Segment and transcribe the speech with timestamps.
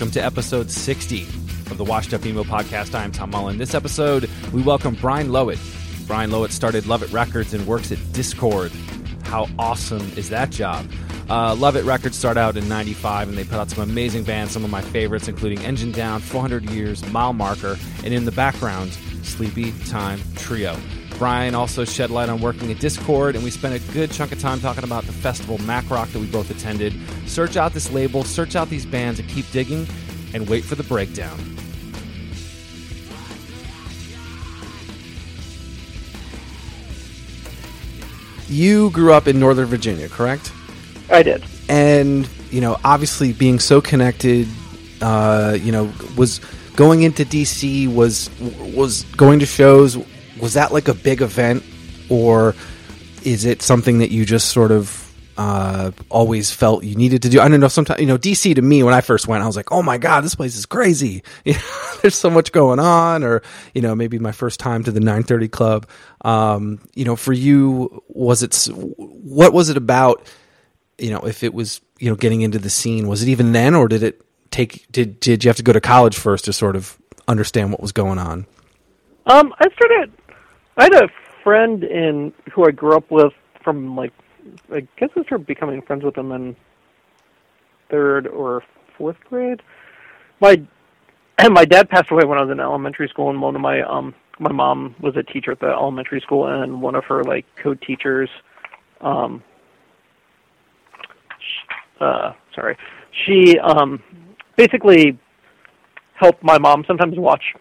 [0.00, 1.24] Welcome to episode 60
[1.70, 2.94] of the Washed Up Emo podcast.
[2.94, 3.58] I'm Tom Mullen.
[3.58, 5.58] This episode, we welcome Brian Lowit.
[6.06, 8.70] Brian Lowit started Lovitt Records and works at Dischord.
[9.26, 10.90] How awesome is that job?
[11.28, 14.64] Uh, Lovitt Records started out in 95 and they put out some amazing bands, some
[14.64, 20.18] of my favorites, including Engine Down, 400 Years, Milemarker, and in the background, Sleepy Time
[20.34, 20.78] Trio.
[21.20, 24.40] Brian also shed light on working at Dischord, and we spent a good chunk of
[24.40, 26.94] time talking about the festival MacRock that we both attended.
[27.26, 29.86] Search out this label, search out these bands, and keep digging,
[30.32, 31.38] and wait for the breakdown.
[38.48, 40.50] You grew up in Northern Virginia, correct?
[41.10, 41.44] I did.
[41.68, 44.48] and you know obviously being so connected
[45.02, 46.40] uh, you know was
[46.76, 49.96] going into dc was was going to shows
[50.40, 51.62] was that like a big event
[52.08, 52.54] or
[53.24, 55.06] is it something that you just sort of
[55.36, 58.60] uh, always felt you needed to do i don't know sometimes you know dc to
[58.60, 61.22] me when i first went i was like oh my god this place is crazy
[62.02, 63.40] there's so much going on or
[63.72, 65.88] you know maybe my first time to the 930 club
[66.26, 70.28] um, you know for you was it what was it about
[71.00, 73.74] you know, if it was, you know, getting into the scene, was it even then
[73.74, 76.76] or did it take did did you have to go to college first to sort
[76.76, 78.46] of understand what was going on?
[79.26, 80.12] Um, I started.
[80.80, 81.08] I had a
[81.44, 84.14] friend in who I grew up with from like,
[84.72, 86.56] I guess I started becoming friends with him in
[87.90, 88.62] third or
[88.96, 89.60] fourth grade.
[90.40, 90.56] My
[91.36, 93.82] and my dad passed away when I was in elementary school, and one of my
[93.82, 97.44] um my mom was a teacher at the elementary school, and one of her like
[97.56, 98.30] co-teachers,
[99.02, 99.42] um,
[102.00, 102.78] uh, sorry,
[103.26, 104.02] she um
[104.56, 105.18] basically
[106.14, 107.54] helped my mom sometimes watch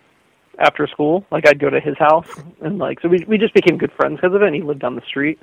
[0.60, 1.26] after school.
[1.32, 2.28] Like I'd go to his house,
[2.62, 4.46] and like so we we just became good friends because of it.
[4.48, 5.40] And he lived down the street,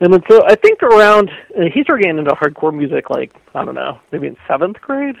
[0.00, 3.64] and then so I think around uh, he started getting into hardcore music like I
[3.64, 5.16] don't know maybe in seventh grade.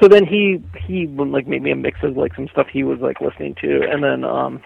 [0.00, 3.00] So then he he like made me a mix of like some stuff he was
[3.00, 4.62] like listening to, and then um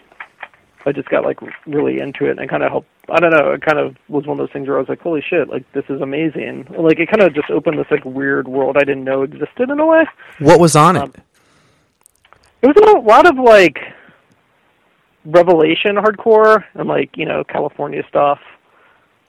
[0.86, 2.88] I just got like really into it and kind of helped.
[3.10, 3.52] I don't know.
[3.52, 5.48] It kind of was one of those things where I was like, "Holy shit!
[5.48, 8.84] Like this is amazing!" Like it kind of just opened this like weird world I
[8.84, 10.04] didn't know existed in a way.
[10.38, 10.96] What was on?
[10.96, 11.22] Um, It
[12.62, 13.78] was a lot of like
[15.24, 18.38] revelation hardcore and like you know California stuff.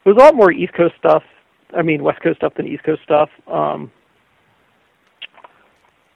[0.06, 1.24] It was a lot more East Coast stuff.
[1.76, 3.30] I mean West Coast stuff than East Coast stuff.
[3.48, 3.92] Um,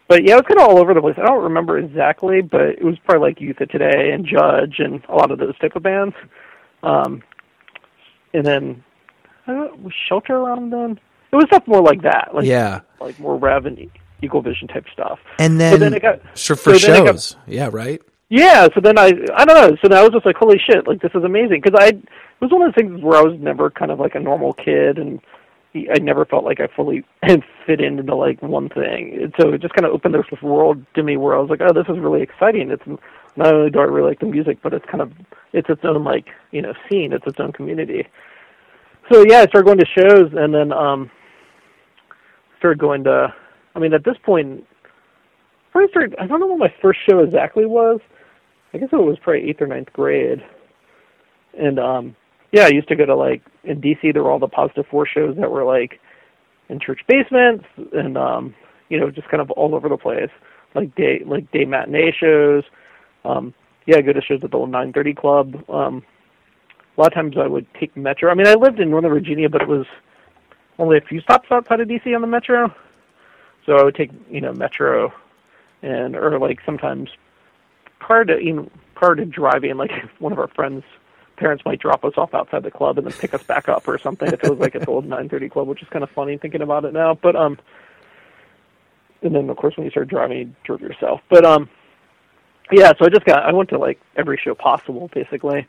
[0.07, 1.15] but yeah, it was kind of all over the place.
[1.17, 5.01] I don't remember exactly, but it was probably like Youth of Today and Judge and
[5.07, 6.15] a lot of those type of bands.
[6.83, 7.23] Um,
[8.33, 8.83] and then
[9.47, 10.99] I don't know, was Shelter around then?
[11.31, 12.81] It was stuff more like that, like yeah.
[12.99, 13.89] like more Rev and
[14.21, 15.19] Equal Vision type stuff.
[15.39, 17.35] And But then, then it got sure, for so then it got- shows.
[17.47, 18.01] yeah, right?
[18.29, 19.75] yeah, so then I I don't know.
[19.81, 22.05] So then I was just like, holy shit, like this is amazing because I it
[22.39, 24.97] was one of the things where I was never kind of like a normal kid
[24.97, 25.19] and
[25.73, 27.03] I never felt like I fully
[27.65, 29.17] fit into like one thing.
[29.21, 31.61] And so it just kind of opened this world to me where I was like,
[31.61, 32.71] oh, this is really exciting.
[32.71, 32.83] It's
[33.37, 35.13] not only do I really like the music, but it's kind of
[35.53, 37.13] it's its own like you know scene.
[37.13, 38.07] It's its own community.
[39.11, 41.09] So yeah, I started going to shows and then um
[42.59, 43.33] started going to.
[43.75, 44.65] I mean, at this point,
[45.71, 46.15] probably started.
[46.19, 47.99] I don't know what my first show exactly was.
[48.73, 50.43] I guess it was probably eighth or ninth grade.
[51.57, 52.15] And um
[52.51, 55.05] yeah, I used to go to like in DC there were all the positive four
[55.05, 55.99] shows that were like
[56.69, 58.55] in church basements and um
[58.89, 60.29] you know just kind of all over the place
[60.75, 62.63] like day like day matinee shows
[63.25, 63.53] um
[63.85, 66.03] yeah I go to shows at the old 930 club um
[66.97, 69.49] a lot of times I would take metro I mean I lived in Northern Virginia
[69.49, 69.85] but it was
[70.79, 72.73] only a few stops outside of DC on the metro
[73.65, 75.13] so I would take you know metro
[75.81, 77.09] and or like sometimes
[77.99, 80.83] prior to even prior to driving like one of our friends
[81.41, 83.97] parents might drop us off outside the club and then pick us back up or
[83.97, 86.61] something if it was like the old 930 club, which is kind of funny thinking
[86.61, 87.15] about it now.
[87.15, 87.57] But um,
[89.23, 91.21] and then of course when you start driving, you drove yourself.
[91.29, 91.67] But um,
[92.71, 92.93] yeah.
[92.97, 95.67] So I just got I went to like every show possible basically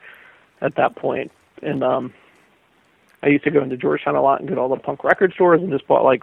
[0.60, 2.12] at that point, and um,
[3.22, 5.32] I used to go into Georgetown a lot and go to all the punk record
[5.32, 6.22] stores and just bought like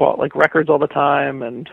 [0.00, 1.70] bought like records all the time and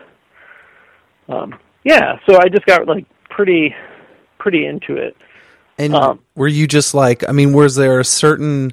[1.28, 2.18] um, yeah.
[2.26, 3.74] So I just got like pretty
[4.38, 5.16] pretty into it.
[5.78, 7.28] And Um, were you just like?
[7.28, 8.72] I mean, was there a certain,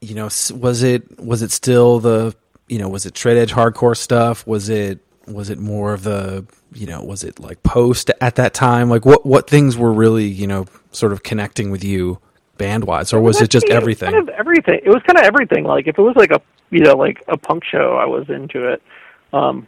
[0.00, 2.34] you know, was it was it still the,
[2.68, 4.46] you know, was it straight edge hardcore stuff?
[4.46, 8.54] Was it was it more of the, you know, was it like post at that
[8.54, 8.88] time?
[8.88, 12.18] Like what what things were really, you know, sort of connecting with you
[12.58, 14.12] band wise, or was it just everything?
[14.12, 14.80] Kind of everything.
[14.84, 15.64] It was kind of everything.
[15.64, 16.40] Like if it was like a
[16.70, 18.82] you know like a punk show, I was into it.
[19.32, 19.66] Um,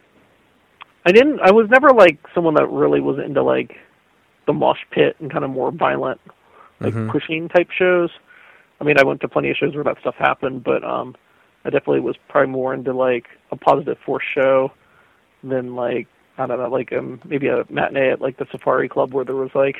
[1.05, 1.39] I didn't.
[1.41, 3.75] I was never like someone that really was into like
[4.45, 6.19] the mosh pit and kind of more violent,
[6.79, 7.11] like Mm-hmm.
[7.11, 8.09] pushing type shows.
[8.79, 11.15] I mean, I went to plenty of shows where that stuff happened, but um,
[11.65, 14.71] I definitely was probably more into like a positive force show
[15.43, 16.07] than like
[16.37, 19.35] I don't know, like um maybe a matinee at like the Safari Club where there
[19.35, 19.77] was like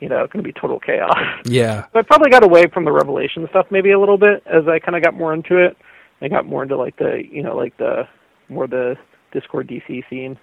[0.00, 1.16] you know going to be total chaos.
[1.44, 4.78] yeah, I probably got away from the Revelation stuff maybe a little bit as I
[4.78, 5.76] kind of got more into it.
[6.20, 8.08] I got more into like the you know like the
[8.48, 8.96] more the
[9.32, 10.38] Dischord DC scene.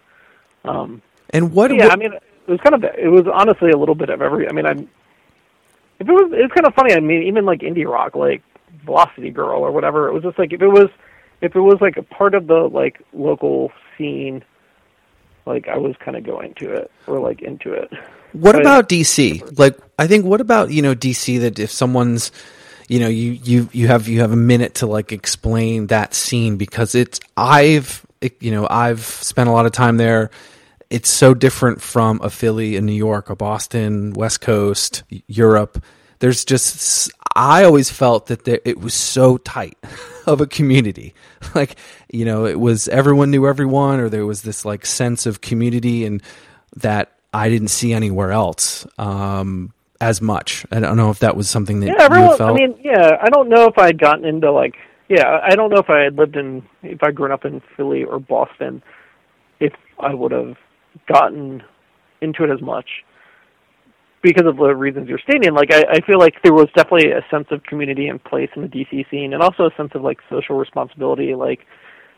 [0.64, 1.76] Um, and what?
[1.76, 4.22] yeah, what- I mean it was kind of it was honestly a little bit of
[4.22, 4.48] every.
[4.48, 4.90] I mean I'm
[6.00, 6.94] if it was it's kind of funny.
[6.94, 8.44] I mean even like indie rock like
[8.86, 10.08] Velocity Girl or whatever.
[10.08, 10.90] It was just like if it was
[11.42, 14.44] if it was like a part of the like local scene.
[15.46, 17.92] Like I was kind of going to it or like into it.
[18.36, 19.42] What But- about DC?
[19.58, 22.32] Like, I think what about you know DC that if someone's,
[22.88, 26.58] you know, you you you have you have a minute to like explain that scene
[26.58, 30.30] because it's I've it, you know I've spent a lot of time there.
[30.90, 35.84] It's so different from a Philly, a New York, a Boston, West Coast, Europe.
[36.20, 39.78] There's just I always felt that there, it was so tight
[40.26, 41.14] of a community.
[41.54, 41.76] Like
[42.12, 46.04] you know, it was everyone knew everyone, or there was this like sense of community
[46.06, 46.22] and
[46.76, 50.66] that I didn't see anywhere else um, as much.
[50.72, 52.38] I don't know if that was something that Yeah, you everyone.
[52.38, 52.52] felt.
[52.52, 54.76] I mean, yeah, I don't know if I had gotten into like,
[55.10, 58.06] yeah, I don't know if I had lived in, if I'd grown up in Philly
[58.06, 58.82] or Boston,
[59.60, 60.56] if I would have
[61.08, 61.62] gotten
[62.22, 62.88] into it as much
[64.24, 65.54] because of the reasons you're stating.
[65.54, 68.62] Like, I, I feel like there was definitely a sense of community and place in
[68.62, 71.36] the DC scene, and also a sense of like social responsibility.
[71.36, 71.68] Like,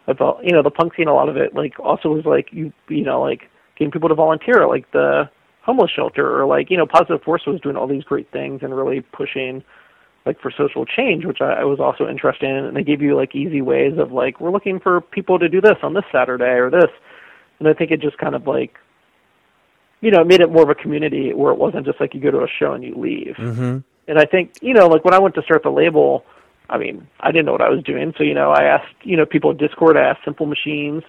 [0.08, 2.50] I felt, you know, the punk scene, a lot of it, like, also was like
[2.54, 5.30] you, you know, like getting people to volunteer, like the
[5.62, 8.76] homeless shelter, or like, you know, Positive Force was doing all these great things and
[8.76, 9.64] really pushing
[10.26, 12.66] like for social change, which I, I was also interested in.
[12.66, 15.62] And they gave you like easy ways of like, we're looking for people to do
[15.62, 16.92] this on this Saturday or this.
[17.60, 18.78] And I think it just kind of like,
[20.02, 22.22] you know, it made it more of a community where it wasn't just like you
[22.22, 23.36] go to a show and you leave.
[23.38, 23.84] Mhm.
[24.08, 26.24] And I think, you know, like when I went to start the label,
[26.70, 28.14] I mean, I didn't know what I was doing.
[28.18, 31.04] So, you know, I asked, you know, people at Dischord, I asked Simple Machines,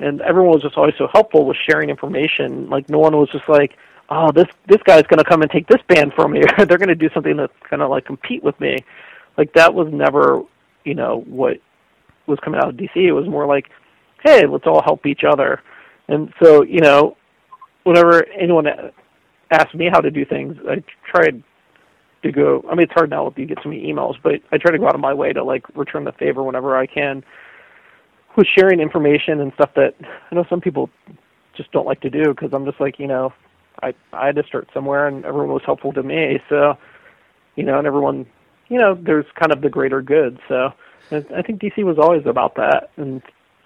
[0.00, 2.68] and everyone was just always so helpful with sharing information.
[2.68, 3.76] Like no one was just like,
[4.08, 6.42] oh, this this guy's going to come and take this band from me.
[6.56, 8.78] They're going to do something that's going to like compete with me.
[9.36, 10.42] Like that was never,
[10.84, 11.58] you know, what
[12.26, 12.96] was coming out of DC.
[12.96, 13.70] It was more like,
[14.22, 15.62] hey, let's all help each other.
[16.08, 17.16] And so, you know,
[17.84, 18.66] whenever anyone
[19.50, 21.42] asked me how to do things, I tried
[22.22, 22.64] to go.
[22.68, 24.78] I mean, it's hard now if you get so many emails, but I try to
[24.78, 27.22] go out of my way to like return the favor whenever I can
[28.36, 30.90] with sharing information and stuff that I know some people
[31.56, 33.32] just don't like to do because I'm just like, you know,
[33.82, 36.76] I I had to start somewhere and everyone was helpful to me, so
[37.56, 38.26] you know, and everyone,
[38.68, 40.38] you know, there's kind of the greater good.
[40.48, 40.72] So
[41.10, 43.22] I think DC was always about that, and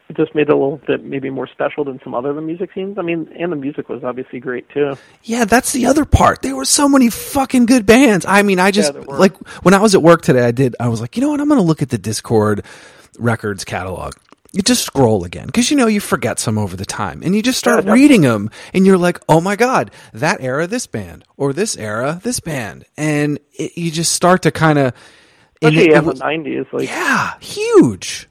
[0.08, 2.70] it just made it a little bit maybe more special than some other the music
[2.74, 2.98] scenes.
[2.98, 4.96] I mean, and the music was obviously great too.
[5.22, 6.42] Yeah, that's the other part.
[6.42, 8.24] There were so many fucking good bands.
[8.26, 9.18] I mean, I just were.
[9.18, 10.44] like when I was at work today.
[10.44, 10.76] I did.
[10.80, 11.40] I was like, you know what?
[11.40, 12.64] I'm going to look at the Dischord
[13.18, 14.14] records catalog.
[14.52, 17.42] You just scroll again because you know you forget some over the time, and you
[17.42, 21.24] just start Yeah, reading them, and you're like, oh my god, that era, this band,
[21.36, 24.94] or this era, this band, and it, you just start to kind of.
[25.60, 28.28] Especially in the '90s, like yeah, huge.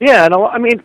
[0.00, 0.82] Yeah, and a lot, I mean,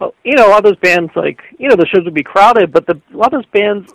[0.00, 2.22] well, you know, a lot of those bands, like, you know, the shows would be
[2.22, 3.92] crowded, but the, a lot of those bands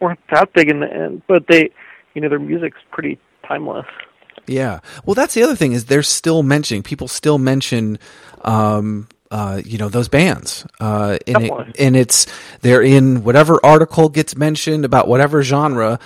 [0.00, 1.70] weren't that big in the end, but they,
[2.14, 3.86] you know, their music's pretty timeless.
[4.46, 4.80] Yeah.
[5.04, 7.98] Well, that's the other thing is they're still mentioning people still mention,
[8.42, 12.26] um, uh, you know those bands, uh, and, it, and it's
[12.62, 16.00] they're in whatever article gets mentioned about whatever genre.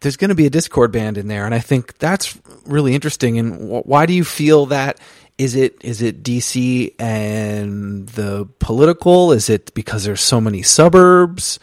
[0.00, 3.36] There's going to be a Dischord band in there, and I think that's really interesting.
[3.38, 5.00] And wh- why do you feel that?
[5.38, 9.32] Is it is it DC and the political?
[9.32, 11.58] Is it because there's so many suburbs,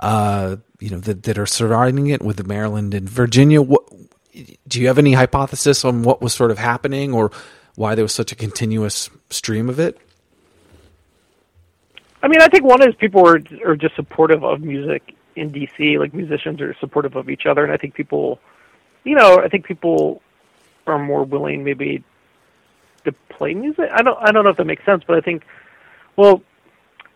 [0.00, 3.62] uh, you know, that, that are surrounding it with the Maryland and Virginia?
[3.62, 3.84] What
[4.66, 7.30] do you have any hypothesis on what was sort of happening, or
[7.74, 9.98] why there was such a continuous stream of it?
[12.22, 15.98] I mean, I think one is people are are just supportive of music in DC.
[15.98, 18.40] Like musicians are supportive of each other, and I think people,
[19.04, 20.22] you know, I think people
[20.86, 22.02] are more willing maybe
[23.04, 23.90] to play music.
[23.92, 25.44] I don't I don't know if that makes sense, but I think,
[26.16, 26.42] well,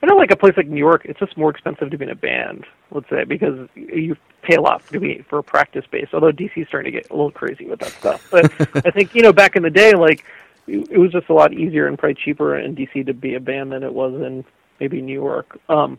[0.03, 2.11] I know like a place like New York, it's just more expensive to be in
[2.11, 2.67] a band.
[2.91, 6.09] Let's say because you pay a lot to be for a practice base.
[6.13, 8.51] Although DC's starting to get a little crazy with that stuff, but
[8.87, 10.25] I think you know back in the day, like
[10.67, 13.73] it was just a lot easier and probably cheaper in DC to be a band
[13.73, 14.45] than it was in
[14.81, 15.59] maybe New York.
[15.69, 15.99] Um,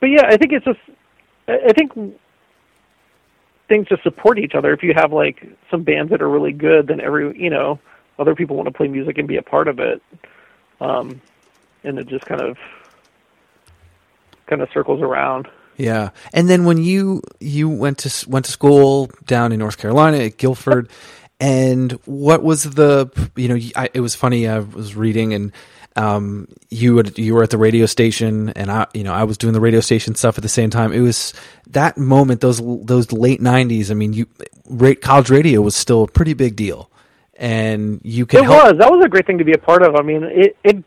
[0.00, 0.80] but yeah, I think it's just
[1.48, 1.92] I I think
[3.68, 4.72] things just support each other.
[4.72, 7.80] If you have like some bands that are really good, then every you know
[8.20, 10.00] other people want to play music and be a part of it,
[10.80, 11.20] um,
[11.84, 12.56] and it just kind of
[14.46, 15.48] kind of circles around.
[15.76, 20.18] Yeah, and then when you you went to went to school down in North Carolina
[20.18, 20.88] at Guilford,
[21.40, 25.52] and what was the you know I, it was funny I was reading and
[25.96, 29.36] um you would you were at the radio station and I you know I was
[29.38, 30.92] doing the radio station stuff at the same time.
[30.92, 31.34] It was
[31.68, 33.90] that moment those those late nineties.
[33.90, 34.26] I mean, you
[34.68, 36.90] ra- college radio was still a pretty big deal,
[37.36, 38.64] and you could It help.
[38.64, 39.94] was that was a great thing to be a part of.
[39.96, 40.82] I mean, it it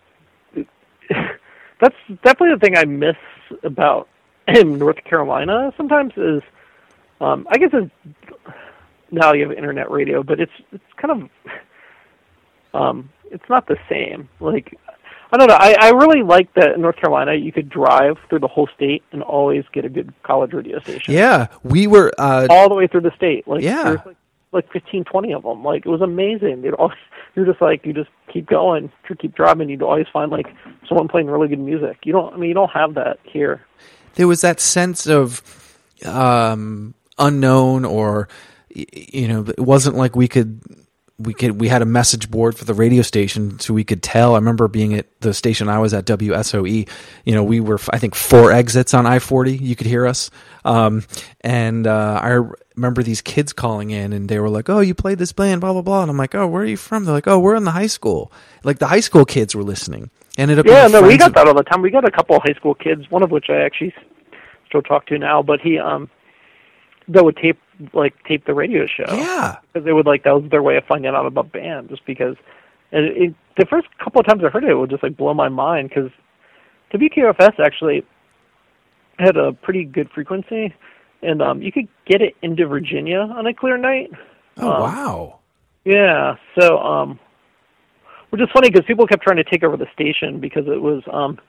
[1.82, 3.16] that's definitely the thing I miss
[3.64, 4.08] about
[4.48, 5.74] in North Carolina.
[5.78, 6.42] Sometimes is
[7.22, 7.92] um, I guess it's,
[9.12, 11.30] now you have internet radio, but it's it's kind
[12.74, 14.30] of um, it's not the same.
[14.40, 14.78] Like
[15.32, 15.58] I don't know.
[15.60, 19.04] I, I really like that in North Carolina you could drive through the whole state
[19.12, 21.14] and always get a good college radio station.
[21.14, 22.12] Yeah, we were.
[22.18, 23.48] Uh, all the way through the state.
[23.48, 23.98] Like Yeah.
[24.06, 24.18] like
[24.52, 25.64] like fifteen, twenty of them.
[25.64, 26.64] Like it was amazing.
[26.78, 26.98] Always,
[27.36, 29.70] you're just like you just keep going, you keep driving.
[29.70, 30.48] You'd always find like
[30.88, 32.00] someone playing really good music.
[32.04, 32.34] You don't.
[32.34, 33.66] I mean, you don't have that here.
[34.16, 35.42] there was that sense of
[36.06, 38.28] um, unknown or
[38.74, 40.62] you know it wasn't like we could
[41.18, 44.36] we could we had a message board for the radio station so we could tell
[44.36, 46.88] i remember being at the station i was at wsoe
[47.26, 50.30] you know we were i think four exits on i-40 you could hear us
[50.64, 51.04] um,
[51.42, 52.40] and uh, i
[52.80, 55.74] remember these kids calling in and they were like oh you played this band blah
[55.74, 57.66] blah blah and i'm like oh where are you from they're like oh we're in
[57.66, 58.32] the high school
[58.64, 60.10] like the high school kids were listening
[60.40, 61.82] ended up Yeah, no, we got that all the time.
[61.82, 63.94] We got a couple of high school kids, one of which I actually
[64.68, 65.42] still talk to now.
[65.42, 66.10] But he um
[67.08, 67.60] that would tape
[67.94, 69.14] like tape the radio show.
[69.14, 72.06] yeah because they would like that was their way of finding out about bands just
[72.06, 72.36] because
[72.92, 75.18] and it, it, the first couple of times I heard it, it would just like
[75.18, 76.12] blow my mind because
[76.94, 78.04] WQFS actually
[79.18, 80.74] had a pretty good frequency
[81.22, 84.12] and um you could get it into Virginia on a clear night.
[84.58, 85.40] oh Um, wow
[85.86, 87.20] Yeah, so um
[88.30, 91.04] which is funny because people kept trying to take over the station because it was
[91.12, 91.40] um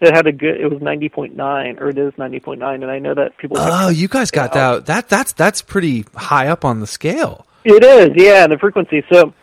[0.00, 3.36] it had a good it was 90.9 or it is 90.9 and I know that
[3.38, 4.86] people Oh, you guys got that.
[4.86, 7.46] That that's that's pretty high up on the scale.
[7.64, 9.02] It is, yeah, and the frequency.
[9.12, 9.34] So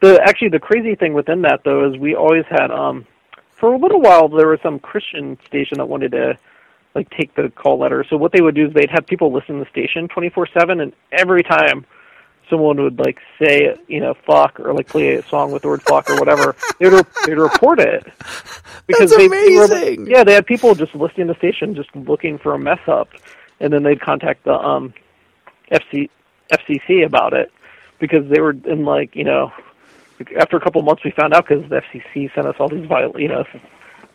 [0.00, 3.06] the actually the crazy thing within that though is we always had um
[3.58, 6.38] for a little while there was some Christian station that wanted to
[6.94, 8.04] like take the call letter.
[8.08, 10.46] So what they would do is they'd have people listen to the station twenty four
[10.46, 11.86] seven and every time
[12.48, 15.80] someone would like say you know fuck or like play a song with the word
[15.82, 18.02] fuck or whatever they would re- they'd report it
[18.88, 20.06] because That's they they were- amazing.
[20.08, 23.08] yeah they had people just listening to the station just looking for a mess up
[23.60, 24.92] and then they'd contact the um
[25.70, 26.10] FC,
[26.52, 27.52] FCC about it
[28.00, 29.52] because they were in like you know
[30.36, 32.84] after a couple of months we found out because the FCC sent us all these
[32.86, 33.44] viol- you know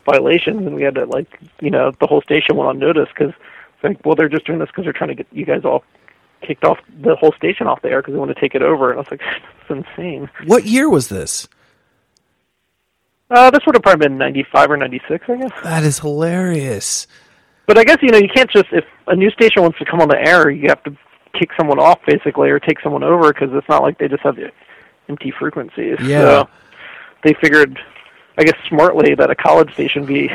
[0.06, 3.34] violations and we had to like you know the whole station went on notice because
[3.84, 5.84] like well they're just doing this because they're trying to get you guys all
[6.42, 8.92] kicked off the whole station off the air because they want to take it over
[8.92, 9.22] and I was like
[9.62, 10.30] it's insane.
[10.46, 11.48] What year was this?
[13.30, 15.52] Uh, this would have probably been ninety five or ninety six I guess.
[15.64, 17.08] That is hilarious.
[17.68, 20.02] But I guess you know you can't just if a new station wants to come
[20.02, 20.96] on the air, you have to
[21.38, 24.36] kick someone off basically or take someone over because it's not like they just have
[24.36, 24.52] the
[25.10, 25.98] empty frequencies.
[26.02, 26.22] Yeah.
[26.22, 26.50] So
[27.24, 27.80] they figured,
[28.38, 30.30] I guess smartly, that a college station be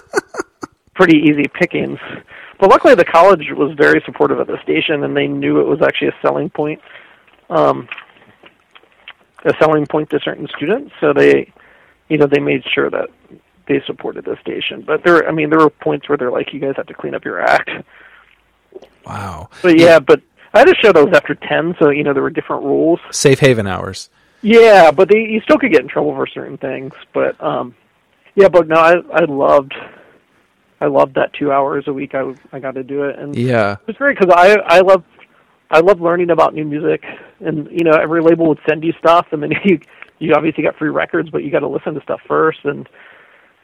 [0.94, 1.98] pretty easy pickings.
[2.58, 5.82] But luckily, the college was very supportive of the station, and they knew it was
[5.82, 6.80] actually a selling point,
[7.50, 7.88] um,
[9.44, 10.92] a selling point to certain students.
[11.00, 11.52] So they,
[12.08, 13.10] you know, they made sure that
[13.68, 14.82] they supported the station.
[14.86, 17.14] But there, I mean, there were points where they're like, "You guys have to clean
[17.14, 17.70] up your act."
[19.04, 19.50] Wow.
[19.62, 20.22] But yeah, but
[20.54, 23.00] I had a show that was after ten, so you know there were different rules.
[23.10, 24.08] Safe haven hours.
[24.42, 26.92] Yeah, but they, you still could get in trouble for certain things.
[27.12, 27.74] But um,
[28.34, 29.74] yeah, but no, I I loved
[30.80, 32.14] I loved that two hours a week.
[32.14, 33.72] I I got to do it, and Yeah.
[33.72, 35.04] it was great because I I love
[35.70, 37.04] I love learning about new music,
[37.40, 39.80] and you know every label would send you stuff, and then you
[40.18, 42.88] you obviously got free records, but you got to listen to stuff first, and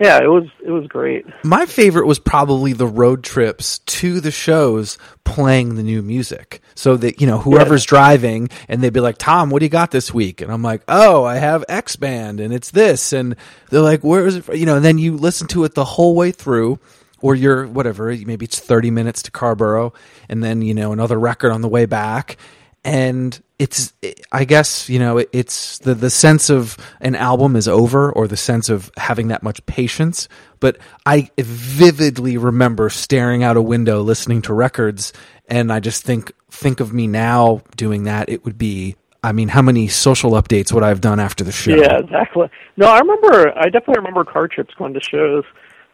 [0.00, 1.24] yeah, it was it was great.
[1.44, 6.60] My favorite was probably the road trips to the shows playing the new music.
[6.74, 9.90] So that, you know, whoever's driving and they'd be like, Tom, what do you got
[9.90, 10.40] this week?
[10.40, 13.12] And I'm like, oh, I have X Band and it's this.
[13.12, 13.36] And
[13.70, 14.44] they're like, where is it?
[14.44, 16.80] from?" You know, and then you listen to it the whole way through
[17.20, 19.92] or you're whatever, maybe it's 30 minutes to Carrboro
[20.28, 22.36] and then, you know, another record on the way back.
[22.84, 23.92] And it's,
[24.32, 28.26] I guess, you know, it- it's the, the sense of an album is over or
[28.26, 30.28] the sense of having that much patience.
[30.58, 35.12] But I vividly remember staring out a window listening to records.
[35.48, 38.28] And I just think, think of me now doing that.
[38.28, 41.52] It would be, I mean, how many social updates would I have done after the
[41.52, 41.74] show?
[41.76, 42.48] Yeah, exactly.
[42.76, 43.56] No, I remember.
[43.56, 45.44] I definitely remember car trips going to shows.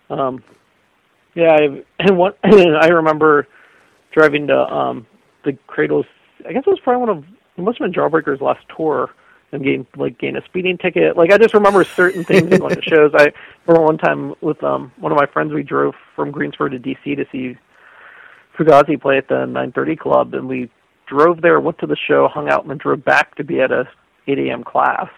[0.09, 0.43] Um,
[1.35, 3.47] yeah, I, and what I remember
[4.13, 5.07] driving to um,
[5.45, 6.07] the Cradles.
[6.49, 7.25] I guess it was probably one of
[7.59, 9.11] it must have been Jawbreaker's last tour
[9.53, 11.17] and getting like getting a speeding ticket.
[11.17, 13.13] Like I just remember certain things and going to shows.
[13.15, 13.33] I
[13.67, 17.17] remember one time with um one of my friends we drove from Greensboro to DC
[17.17, 17.57] to see
[18.57, 20.71] Fugazi play at the 930 Club, and we
[21.07, 23.73] drove there, went to the show, hung out, and then drove back to be at
[23.73, 23.89] a
[24.27, 24.65] 8 a.m.
[24.65, 25.09] class.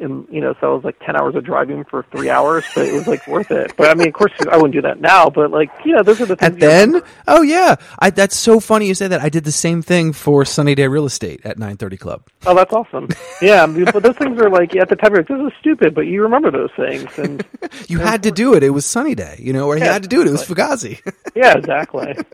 [0.00, 2.86] And you know, so it was like 10 hours of driving for three hours, but
[2.86, 3.74] it was like worth it.
[3.76, 5.30] But I mean, of course, I wouldn't do that now.
[5.30, 6.52] But like, you know, those are the things.
[6.52, 9.20] And then, oh yeah, I, that's so funny you say that.
[9.20, 12.28] I did the same thing for Sunny Day Real Estate at 930 Club.
[12.46, 13.08] oh, that's awesome.
[13.40, 16.02] Yeah, but those things are like at the time, you're like, this is stupid, but
[16.02, 17.44] you remember those things, and
[17.88, 18.62] You had to do it.
[18.62, 20.26] It was Sunny Day, you know, or you had to do it.
[20.26, 21.00] It was Fugazi.
[21.34, 22.16] yeah, exactly.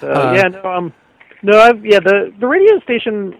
[0.00, 0.92] So Uh, yeah, no, um,
[1.42, 3.34] no, I've yeah the the radio station,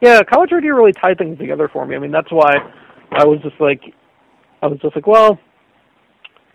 [0.00, 1.96] yeah, college radio really tied things together for me.
[1.96, 2.54] I mean, that's why
[3.12, 3.82] I was just like,
[4.62, 5.38] I was just like, well,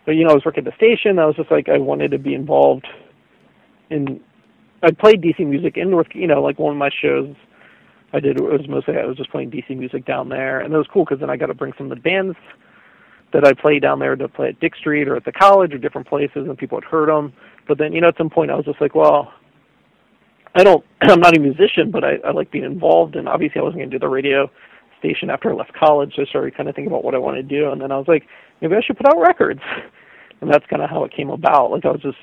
[0.06, 1.20] but you know, I was working at the station.
[1.20, 2.88] I was just like, I wanted to be involved
[3.90, 4.20] in.
[4.84, 7.34] I played DC music in North, you know, like one of my shows
[8.16, 10.77] I did it was mostly I was just playing DC music down there, and it
[10.77, 12.38] was cool because then I got to bring some of the bands
[13.34, 15.77] that I played down there to play at Dick Street or at the college or
[15.77, 17.34] different places, and people had heard them.
[17.68, 19.34] But then, you know, at some point, I was just like, well,
[20.55, 23.63] I don't, I'm not a musician, but I, I like being involved, and obviously, I
[23.63, 24.50] wasn't going to do the radio
[25.00, 26.13] station after I left college.
[26.15, 27.98] So I started kind of thinking about what I want to do, and then I
[27.98, 28.24] was like,
[28.61, 29.61] maybe I should put out records,
[30.41, 31.72] and that's kind of how it came about.
[31.72, 32.18] Like I was just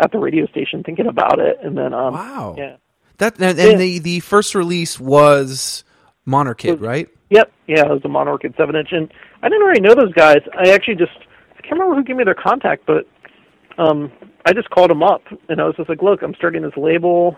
[0.00, 2.54] at the radio station thinking about it, and then, um, Wow.
[2.58, 2.76] yeah.
[3.18, 3.76] That and, and Yeah.
[3.76, 5.82] the the first release was
[6.26, 7.08] Monarchid, right?
[7.30, 9.12] Yep, yeah, it was the Monarch at seven inch, and
[9.42, 10.38] I didn't already know those guys.
[10.56, 11.10] I actually just
[11.56, 13.06] I can't remember who gave me their contact, but
[13.76, 14.12] um,
[14.46, 17.36] I just called them up, and I was just like, "Look, I'm starting this label,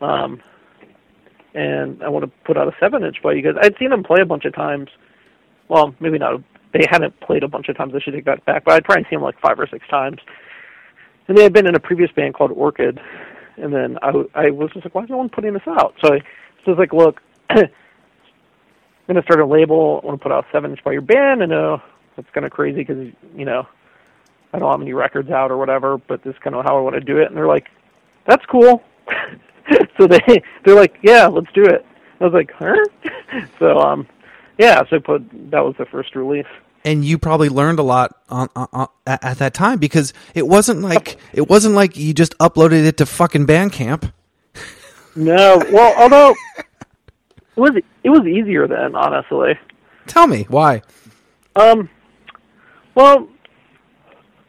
[0.00, 0.42] um,
[1.54, 4.02] and I want to put out a seven inch by you guys." I'd seen them
[4.02, 4.88] play a bunch of times.
[5.68, 6.42] Well, maybe not.
[6.72, 7.94] They hadn't played a bunch of times.
[7.94, 10.18] I should take that back, but I'd probably seen them like five or six times.
[11.28, 13.00] And they had been in a previous band called Orchid,
[13.56, 16.14] and then I, I was just like, "Why is no one putting this out?" So
[16.14, 16.20] I
[16.66, 17.20] was like, "Look."
[19.06, 20.00] I'm going to start a label.
[20.02, 21.42] I want to put out seven inch by your band.
[21.42, 21.82] I know
[22.16, 23.66] that's kind of crazy because you know
[24.54, 26.80] I don't have any records out or whatever, but this is kind of how I
[26.80, 27.26] want to do it.
[27.26, 27.66] And they're like,
[28.26, 28.82] "That's cool."
[29.98, 31.84] so they they're like, "Yeah, let's do it."
[32.20, 32.76] I was like, "Huh?"
[33.58, 34.06] so um,
[34.58, 34.82] yeah.
[34.90, 36.46] So put that was the first release.
[36.86, 40.46] And you probably learned a lot on, on, on at, at that time because it
[40.46, 44.12] wasn't like it wasn't like you just uploaded it to fucking Bandcamp.
[45.16, 46.34] No, well, although
[47.56, 47.72] it was
[48.02, 49.58] it was easier then, honestly.
[50.06, 50.82] Tell me why.
[51.56, 51.88] Um,
[52.94, 53.28] well,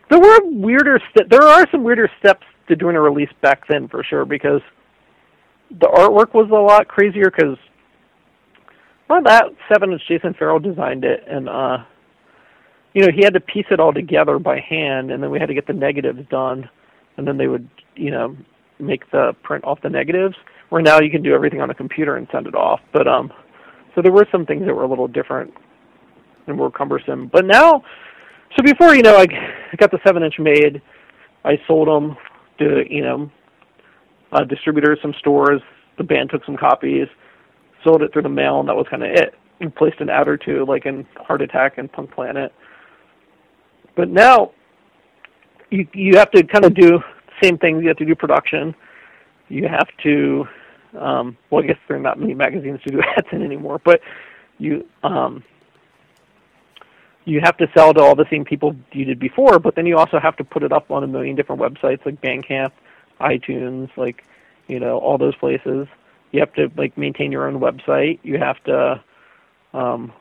[0.10, 1.00] there were weirder.
[1.10, 4.62] St- there are some weirder steps to doing a release back then, for sure, because
[5.70, 7.32] the artwork was a lot crazier.
[7.32, 7.58] Because
[9.10, 11.78] well, that seven inch Jason Farrell designed it, and uh,
[12.94, 15.48] you know he had to piece it all together by hand, and then we had
[15.48, 16.70] to get the negatives done,
[17.18, 18.36] and then they would, you know,
[18.80, 20.36] make the print off the negatives.
[20.70, 22.80] Where now you can do everything on a computer and send it off.
[22.92, 23.32] But um,
[23.94, 25.54] so there were some things that were a little different
[26.48, 27.30] and more cumbersome.
[27.32, 27.84] But now,
[28.56, 29.26] so before you know, I,
[29.78, 30.82] got the seven inch made.
[31.44, 32.18] I sold them
[32.60, 33.32] to you know
[34.32, 35.62] uh, distributors, some stores.
[35.98, 37.08] The band took some copies,
[37.84, 39.34] sold it through the mail, and that was kind of it.
[39.60, 42.54] We placed an ad or two, like in Heart Attack and Punk Planet.
[43.96, 44.52] But now,
[45.70, 47.00] you you have to kind of do
[47.42, 47.80] same thing.
[47.82, 48.76] You have to do production.
[49.48, 50.46] You have to,
[51.00, 54.02] um, well, I guess there are not many magazines to do ads in anymore, but
[54.58, 55.44] you um,
[57.26, 59.98] you have to sell to all the same people you did before, but then you
[59.98, 62.72] also have to put it up on a million different websites like Bandcamp,
[63.20, 64.24] iTunes, like
[64.68, 65.88] you know all those places.
[66.32, 68.20] You have to like maintain your own website.
[68.24, 69.04] You have to
[69.74, 70.14] Um,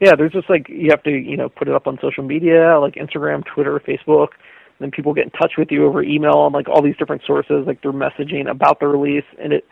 [0.00, 2.78] yeah, there's just like you have to you know put it up on social media
[2.80, 4.30] like Instagram, Twitter, Facebook.
[4.80, 7.66] Then people get in touch with you over email and like all these different sources,
[7.66, 9.66] like they're messaging about the release, and it,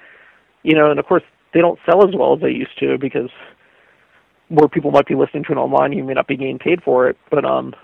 [0.62, 3.30] you know, and of course they don't sell as well as they used to because
[4.50, 5.92] more people might be listening to it online.
[5.92, 7.74] You may not be getting paid for it, but um,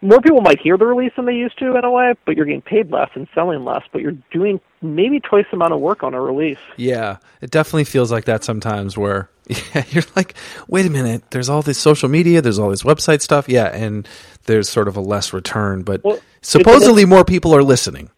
[0.00, 2.14] more people might hear the release than they used to in a way.
[2.24, 5.72] But you're getting paid less and selling less, but you're doing maybe twice the amount
[5.72, 6.58] of work on a release.
[6.76, 10.34] Yeah, it definitely feels like that sometimes where yeah, you're like,
[10.68, 13.48] wait a minute, there's all this social media, there's all this website stuff.
[13.48, 14.06] Yeah, and
[14.44, 18.10] there's sort of a less return, but Well, supposedly more people are listening.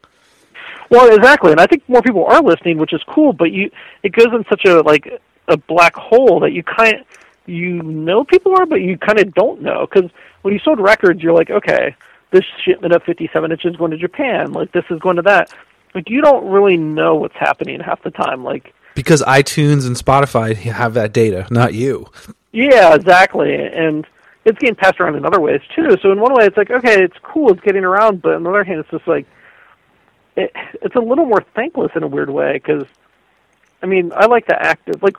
[0.91, 3.33] Well, exactly, and I think more people are listening, which is cool.
[3.33, 3.71] But you,
[4.03, 5.09] it goes in such a like
[5.49, 7.05] a black hole that you kind
[7.47, 10.11] you know people are, but you kind of don't know because
[10.43, 11.95] when you sold records, you're like, okay,
[12.31, 15.53] this shipment of 57 inches is going to Japan, like this is going to that.
[15.95, 18.45] Like you don't really know what's happening half the time.
[18.45, 22.07] Like, Because iTunes and Spotify have that data, not you.
[22.53, 24.07] yeah, exactly, and
[24.45, 25.97] it's getting passed around in other ways too.
[26.01, 28.51] So in one way, it's like, okay, it's cool, it's getting around, but on the
[28.51, 29.27] other hand, it's just like
[30.37, 32.85] it, it's a little more thankless in a weird way because
[33.83, 35.17] I mean I like the active like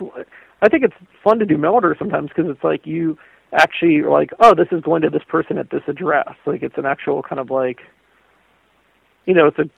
[0.61, 3.17] I think it's fun to do mail order sometimes because it's like you
[3.53, 6.35] actually like oh this is going to this person at this address.
[6.45, 7.81] Like it's an actual kind of like
[9.25, 9.69] you know it's a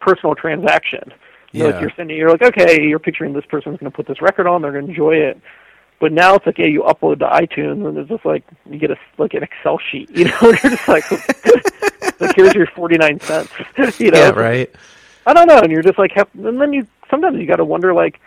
[0.00, 1.12] personal transaction.
[1.52, 1.64] Yeah.
[1.64, 4.46] like you're sending you're like okay you're picturing this person's going to put this record
[4.46, 5.40] on they're going to enjoy it.
[6.00, 8.90] But now it's like yeah you upload to iTunes and it's just like you get
[8.90, 10.38] a like an Excel sheet you know?
[10.42, 11.10] You're just like
[12.20, 13.50] like here's your 49 cents
[14.00, 14.18] you know?
[14.18, 14.70] Yeah, right.
[15.26, 17.94] I don't know, and you're just like, and then you sometimes you got to wonder
[17.94, 18.20] like,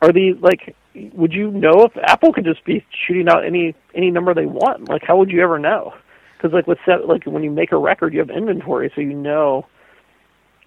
[0.00, 0.74] are these like,
[1.12, 4.88] would you know if Apple could just be shooting out any any number they want?
[4.88, 5.94] Like, how would you ever know?
[6.36, 9.14] Because like with set, like when you make a record, you have inventory, so you
[9.14, 9.66] know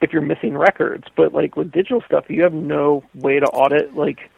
[0.01, 1.05] if you're missing records.
[1.15, 4.29] But like with digital stuff, you have no way to audit like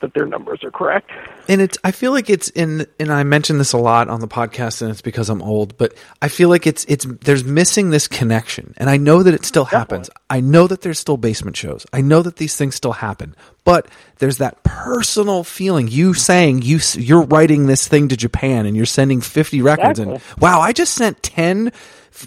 [0.00, 1.10] that their numbers are correct.
[1.48, 4.28] and it's i feel like it's in and i mention this a lot on the
[4.28, 8.08] podcast and it's because i'm old but i feel like it's it's there's missing this
[8.08, 8.74] connection.
[8.76, 10.10] And i know that it still happens.
[10.28, 11.86] I know that there's still basement shows.
[11.92, 13.34] I know that these things still happen.
[13.64, 15.88] But there's that personal feeling.
[15.88, 20.20] You saying you you're writing this thing to japan and you're sending 50 records and
[20.38, 21.72] wow i just sent 10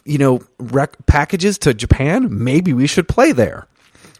[0.06, 2.28] you know rec- packages to japan?
[2.44, 3.68] Maybe we should play there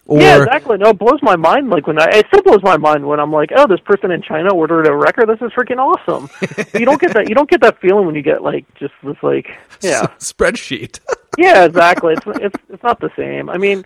[0.06, 0.78] or yeah, exactly.
[0.78, 1.70] No, it blows my mind.
[1.70, 4.22] Like when I, it still blows my mind when I'm like, oh, this person in
[4.22, 5.30] China ordered a record.
[5.30, 6.30] This is freaking awesome.
[6.80, 7.30] you don't get that.
[7.30, 11.00] You don't get that feeling when you get like just this like, yeah, spreadsheet
[11.38, 12.14] yeah, exactly.
[12.14, 13.50] It's it's it's not the same.
[13.50, 13.80] I mean,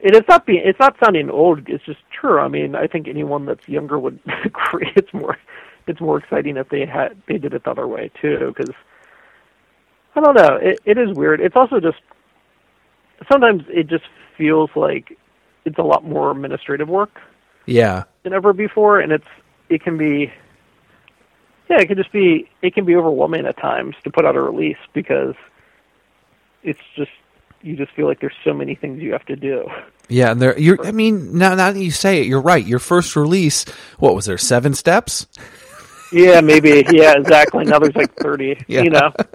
[0.00, 0.62] it, it is not being.
[0.64, 1.68] It's not sounding old.
[1.68, 2.38] It's just true.
[2.38, 4.92] I mean, I think anyone that's younger would agree.
[4.94, 5.36] It's more,
[5.88, 8.54] it's more exciting if they had they did it the other way too.
[8.56, 8.74] Because
[10.14, 10.56] I don't know.
[10.62, 11.40] It it is weird.
[11.40, 11.98] It's also just
[13.30, 14.04] sometimes it just
[14.38, 15.18] feels like
[15.64, 17.20] it's a lot more administrative work
[17.66, 19.26] yeah than ever before, and it's
[19.68, 20.32] it can be
[21.68, 24.40] yeah, it can just be it can be overwhelming at times to put out a
[24.40, 25.34] release because
[26.62, 27.10] it's just
[27.62, 29.68] you just feel like there's so many things you have to do.
[30.08, 30.58] Yeah, and there.
[30.58, 30.84] You're.
[30.86, 32.64] I mean, now now that you say it, you're right.
[32.64, 33.64] Your first release,
[33.98, 34.38] what was there?
[34.38, 35.26] Seven steps.
[36.12, 36.84] Yeah, maybe.
[36.90, 37.64] Yeah, exactly.
[37.64, 38.58] Now there's like thirty.
[38.68, 38.82] Yeah.
[38.82, 39.12] You know.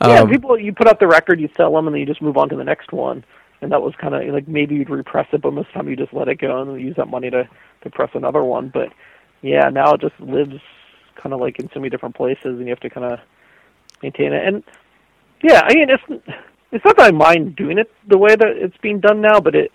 [0.00, 0.58] yeah, Um, people.
[0.58, 2.56] You put out the record, you sell them, and then you just move on to
[2.56, 3.24] the next one.
[3.62, 5.88] And that was kind of like maybe you'd repress it, but most of the time
[5.88, 7.48] you just let it go and use that money to
[7.82, 8.68] to press another one.
[8.68, 8.92] But
[9.40, 10.60] yeah, now it just lives
[11.16, 13.20] kind of like in so many different places, and you have to kind of
[14.02, 14.46] maintain it.
[14.46, 14.64] And
[15.42, 16.02] yeah, I mean it's
[16.72, 19.54] it's not that I mind doing it the way that it's being done now, but
[19.54, 19.70] it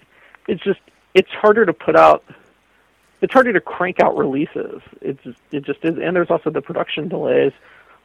[0.47, 0.80] it's just
[1.13, 2.23] it's harder to put out
[3.21, 4.82] it's harder to crank out releases.
[5.02, 5.21] It's
[5.52, 7.54] it just is, and there's also the production delays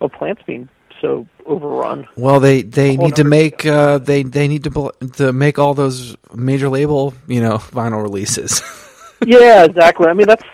[0.00, 0.68] of plants being
[1.02, 2.08] so overrun.
[2.16, 5.74] Well, they they need to make uh, they they need to bl- to make all
[5.74, 8.62] those major label you know vinyl releases.
[9.26, 10.06] yeah, exactly.
[10.06, 10.44] I mean that's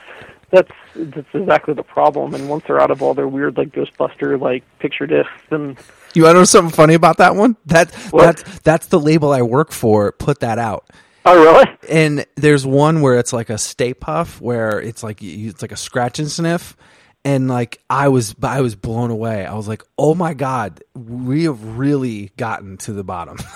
[0.50, 2.34] that's that's exactly the problem.
[2.34, 5.78] And once they're out of all their weird like Ghostbuster like picture discs, and
[6.14, 7.56] you want to know something funny about that one?
[7.66, 8.22] That What?
[8.38, 10.10] that's that's the label I work for.
[10.12, 10.86] Put that out.
[11.26, 11.66] oh really?
[11.90, 15.72] And there's one where it's like a Stay Puft, where it's like you- it's like
[15.72, 16.74] a scratch and sniff,
[17.24, 19.44] and like I was I was blown away.
[19.44, 23.38] I was like, oh my god, we have really gotten to the bottom.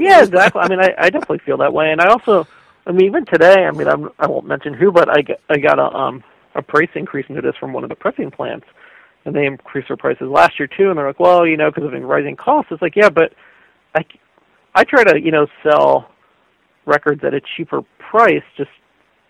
[0.00, 0.62] Yeah, exactly.
[0.62, 2.46] I mean, I, I definitely feel that way, and I also,
[2.86, 5.78] I mean, even today, I mean, I'm, I won't mention who, but I I got
[5.78, 6.24] a um
[6.54, 8.66] a price increase notice from one of the pressing plants,
[9.24, 11.84] and they increased their prices last year too, and they're like, well, you know, because
[11.84, 12.72] of rising costs.
[12.72, 13.34] It's like, yeah, but
[13.94, 14.04] I,
[14.74, 16.10] I try to, you know, sell
[16.86, 18.70] records at a cheaper price just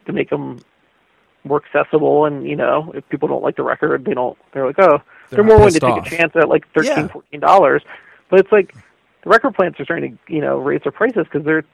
[0.06, 0.60] to make them
[1.44, 4.36] more accessible, and you know, if people don't like the record, they don't.
[4.52, 4.98] They're like, oh,
[5.30, 6.06] They're they're, more willing to pissed take off.
[6.06, 7.08] a chance at like thirteen, Yeah.
[7.08, 7.82] fourteen dollars,
[8.30, 8.74] but it's like
[9.24, 11.64] the record plants are starting to you know raise their prices because they're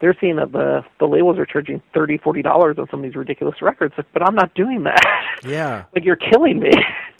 [0.00, 3.16] they're seeing that the the labels are charging thirty, forty dollars on some of these
[3.16, 3.94] ridiculous records.
[3.96, 5.00] Like, but I'm not doing that.
[5.42, 5.84] Yeah.
[5.94, 6.70] like you're killing me.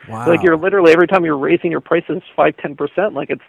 [0.07, 0.29] Wow.
[0.29, 3.15] like you're literally every time you're raising your prices five, ten percent.
[3.15, 3.41] Like it's,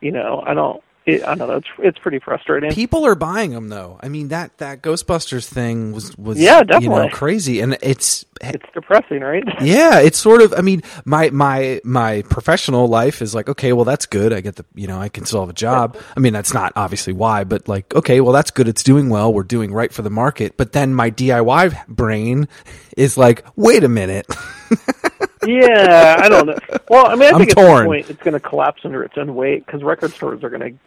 [0.00, 0.80] you know, I don't.
[1.06, 1.56] It, I don't know.
[1.56, 2.72] It's it's pretty frustrating.
[2.72, 3.96] People are buying them though.
[4.02, 7.10] I mean that that Ghostbusters thing was was Yeah, you know definitely.
[7.10, 9.44] crazy, and it's It's depressing, right?
[9.62, 10.52] yeah, it's sort of.
[10.52, 14.32] I mean, my my my professional life is like okay, well that's good.
[14.32, 15.96] I get the you know I can still have a job.
[16.16, 18.66] I mean that's not obviously why, but like okay, well that's good.
[18.66, 19.32] It's doing well.
[19.32, 20.56] We're doing right for the market.
[20.56, 22.48] But then my DIY brain
[22.96, 24.26] is like, wait a minute.
[25.46, 26.58] yeah, I don't know.
[26.88, 27.76] Well, I mean, I I'm think at torn.
[27.78, 30.72] some point it's going to collapse under its own weight because record stores are going
[30.72, 30.78] to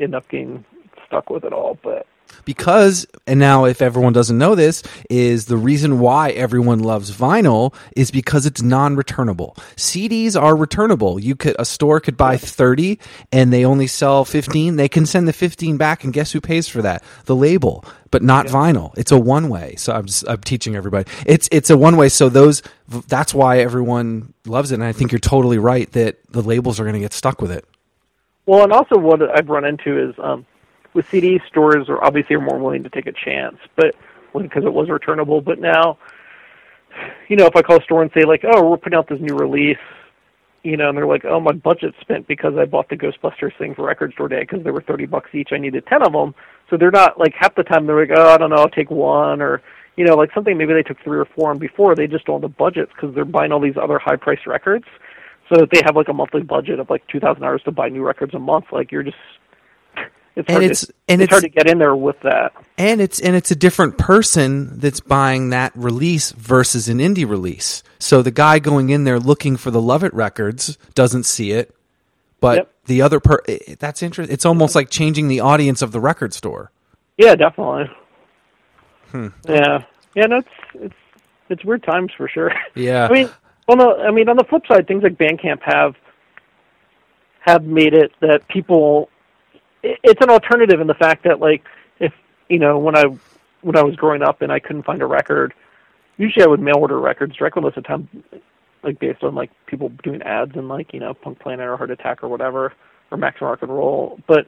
[0.00, 0.64] end up getting
[1.06, 1.78] stuck with it all.
[1.82, 2.06] But
[2.44, 7.74] because and now if everyone doesn't know this is the reason why everyone loves vinyl
[7.94, 9.56] is because it's non-returnable.
[9.76, 11.18] Cds are returnable.
[11.18, 12.98] You could a store could buy 30
[13.32, 16.68] and they only sell 15 they can send the 15 back and guess who pays
[16.68, 17.02] for that?
[17.24, 18.96] The label but not vinyl.
[18.96, 21.10] It's a one way so i'm just, i'm teaching everybody.
[21.26, 24.76] It's it's a one way so those that's why everyone loves it.
[24.76, 27.50] And i think you're totally right that the labels are going to get stuck with
[27.50, 27.64] it
[28.46, 30.46] well, and also what I've run into is um,
[30.94, 33.94] with CD stores are obviously are more willing to take a chance, but
[34.34, 35.40] because it was returnable.
[35.40, 35.98] But now,
[37.28, 39.20] you know, if I call a store and say like, "Oh, we're putting out this
[39.20, 39.78] new release,"
[40.62, 43.74] you know, and they're like, "Oh, my budget's spent because I bought the Ghostbusters thing
[43.74, 45.50] for Record Store Day because they were thirty bucks each.
[45.52, 46.34] I needed ten of them."
[46.70, 48.90] So they're not like half the time they're like, "Oh, I don't know, I'll take
[48.90, 49.62] one," or
[49.96, 51.94] you know, like something maybe they took three or four on before.
[51.94, 54.84] They just don't have the budgets because they're buying all these other high priced records.
[55.48, 57.88] So if they have like a monthly budget of like two thousand dollars to buy
[57.88, 59.16] new records a month, like you're just
[59.96, 62.52] it's And hard it's- to, and it's hard to get in there with that.
[62.78, 67.82] and it's and it's a different person that's buying that release versus an indie release.
[67.98, 71.74] So the guy going in there looking for the Lovitt records doesn't see it,
[72.40, 72.72] but Yep.
[72.86, 73.40] the other per
[73.78, 74.32] that's interesting.
[74.34, 76.70] It's almost like changing the audience of the record store.
[77.18, 77.88] Yeah, definitely.
[79.12, 79.28] Hmm.
[79.48, 80.94] Yeah, yeah, no, it's it's
[81.48, 82.52] it's weird times for sure.
[82.74, 83.06] Yeah.
[83.10, 83.30] I mean,
[83.66, 85.94] well, no, I mean on the flip side, things like Bandcamp have
[87.40, 89.10] have made it that people.
[89.82, 91.62] It's an alternative in the fact that, like,
[92.00, 92.12] if
[92.48, 93.04] you know, when I
[93.62, 95.54] when I was growing up and I couldn't find a record,
[96.16, 98.08] usually I would mail order records directly most of the time,
[98.82, 101.90] like based on like people doing ads and like you know Punk Planet or Heart
[101.90, 102.72] Attack or whatever
[103.10, 104.18] or Max Rock and Roll.
[104.26, 104.46] But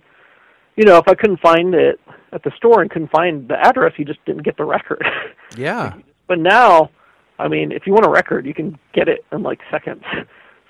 [0.76, 2.00] you know, if I couldn't find it
[2.32, 5.04] at the store and couldn't find the address, you just didn't get the record.
[5.56, 5.94] Yeah.
[6.28, 6.90] but now,
[7.38, 10.02] I mean, if you want a record, you can get it in like seconds.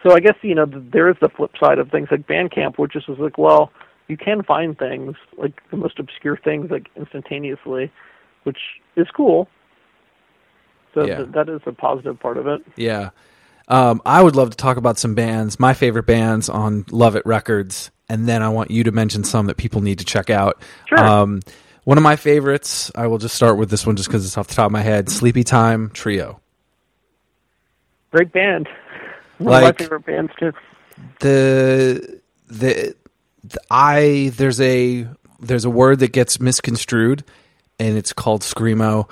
[0.04, 2.78] So I guess you know th- there is the flip side of things like Bandcamp,
[2.78, 3.72] which is just like, well,
[4.06, 7.90] you can find things like the most obscure things like instantaneously,
[8.44, 8.58] which
[8.94, 9.48] is cool.
[10.94, 11.16] So Yeah.
[11.16, 12.62] th- that is a positive part of it.
[12.76, 13.10] Yeah.
[13.66, 17.90] Um, I would love to talk about some bands, my favorite bands on Lovitt Records,
[18.08, 20.62] and then I want you to mention some that people need to check out.
[20.88, 21.04] Sure.
[21.04, 21.40] Um,
[21.82, 24.46] one of my favorites, I will just start with this one just because it's off
[24.46, 26.40] the top of my head Sleepytime Trio.
[28.10, 28.68] Great band.
[29.38, 30.52] One Like- of my favorite bands too.
[31.20, 32.94] the the,
[33.44, 35.06] the I there's a
[35.40, 37.24] there's a word that gets misconstrued
[37.78, 39.08] and it's called screamo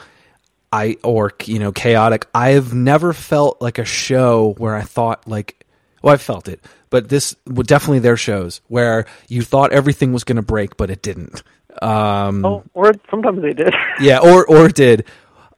[0.73, 5.65] I or you know chaotic I've never felt like a show where I thought like
[6.03, 10.25] well I felt it but this would definitely their shows where you thought everything was
[10.25, 11.43] going to break but it didn't
[11.83, 13.73] um Oh, or sometimes they did.
[14.01, 15.05] yeah or or it did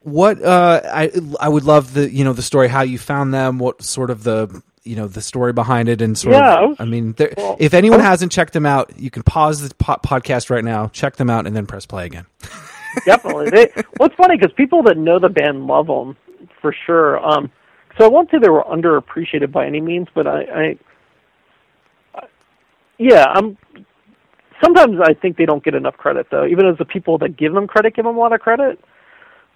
[0.01, 3.59] what uh i i would love the you know the story how you found them
[3.59, 6.81] what sort of the you know the story behind it and sort Yeah, I of
[6.81, 10.51] i mean well, if anyone hasn't checked them out you can pause the po- podcast
[10.51, 12.27] right now check them out and then press play again
[13.05, 13.51] Definitely.
[13.51, 16.17] They, well, it's funny because people that know the band love them
[16.61, 17.25] for sure.
[17.25, 17.51] Um,
[17.97, 20.79] so I won't say they were underappreciated by any means, but I, I,
[22.15, 22.27] I
[22.99, 23.57] yeah, I'm.
[24.65, 26.45] Sometimes I think they don't get enough credit though.
[26.47, 28.81] Even as the people that give them credit give them a lot of credit.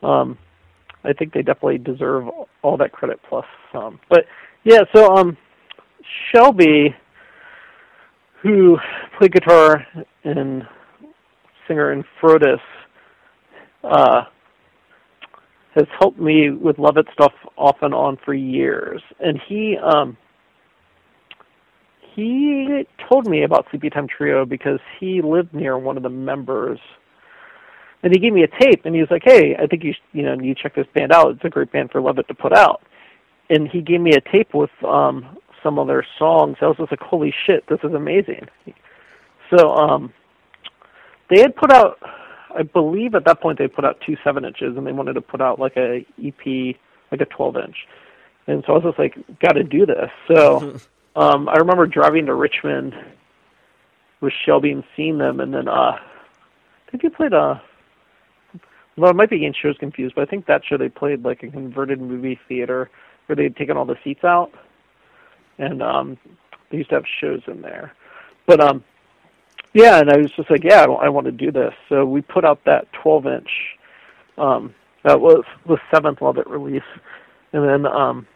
[0.02, 0.38] Um,
[1.04, 2.28] I think they definitely deserve
[2.62, 3.98] all that credit plus some.
[4.08, 4.24] But
[4.64, 5.36] yeah, so um,
[6.30, 6.94] Shelby,
[8.42, 8.78] who
[9.18, 9.86] played guitar
[10.24, 10.62] and
[11.66, 12.60] singer in Frodus,
[13.84, 14.22] uh,
[15.74, 20.16] has helped me with Lovitt stuff off and on for years, and he um,
[22.14, 26.78] he told me about Sleepytime Trio because he lived near one of the members,
[28.02, 30.08] and he gave me a tape, and he was like, "Hey, I think you sh-
[30.12, 31.32] you know you check this band out.
[31.32, 32.82] It's a great band for Lovitt to put out."
[33.50, 36.56] And he gave me a tape with um, some of their songs.
[36.60, 38.48] I was just like, "Holy shit, this is amazing!"
[39.50, 40.12] So um,
[41.28, 41.98] they had put out
[42.56, 45.20] I believe at that point they put out two seven inches and they wanted to
[45.20, 46.76] put out like a EP
[47.10, 47.76] like a twelve inch.
[48.46, 50.10] And so I was just like, Gotta do this.
[50.28, 50.76] So
[51.16, 52.94] um I remember driving to Richmond
[54.20, 57.56] with Shelby and seeing them and then uh I think he played uh
[58.96, 61.42] well, it might be getting shows confused, but I think that show they played like
[61.42, 62.90] a converted movie theater
[63.26, 64.50] where they'd taken all the seats out,
[65.58, 66.18] and um,
[66.70, 67.92] they used to have shows in there.
[68.46, 68.84] But um,
[69.72, 71.72] yeah, and I was just like, yeah, I, I want to do this.
[71.88, 73.50] So we put out that 12 inch.
[74.36, 74.74] Um,
[75.04, 76.82] that was the seventh Lovitt release,
[77.52, 78.26] and then um,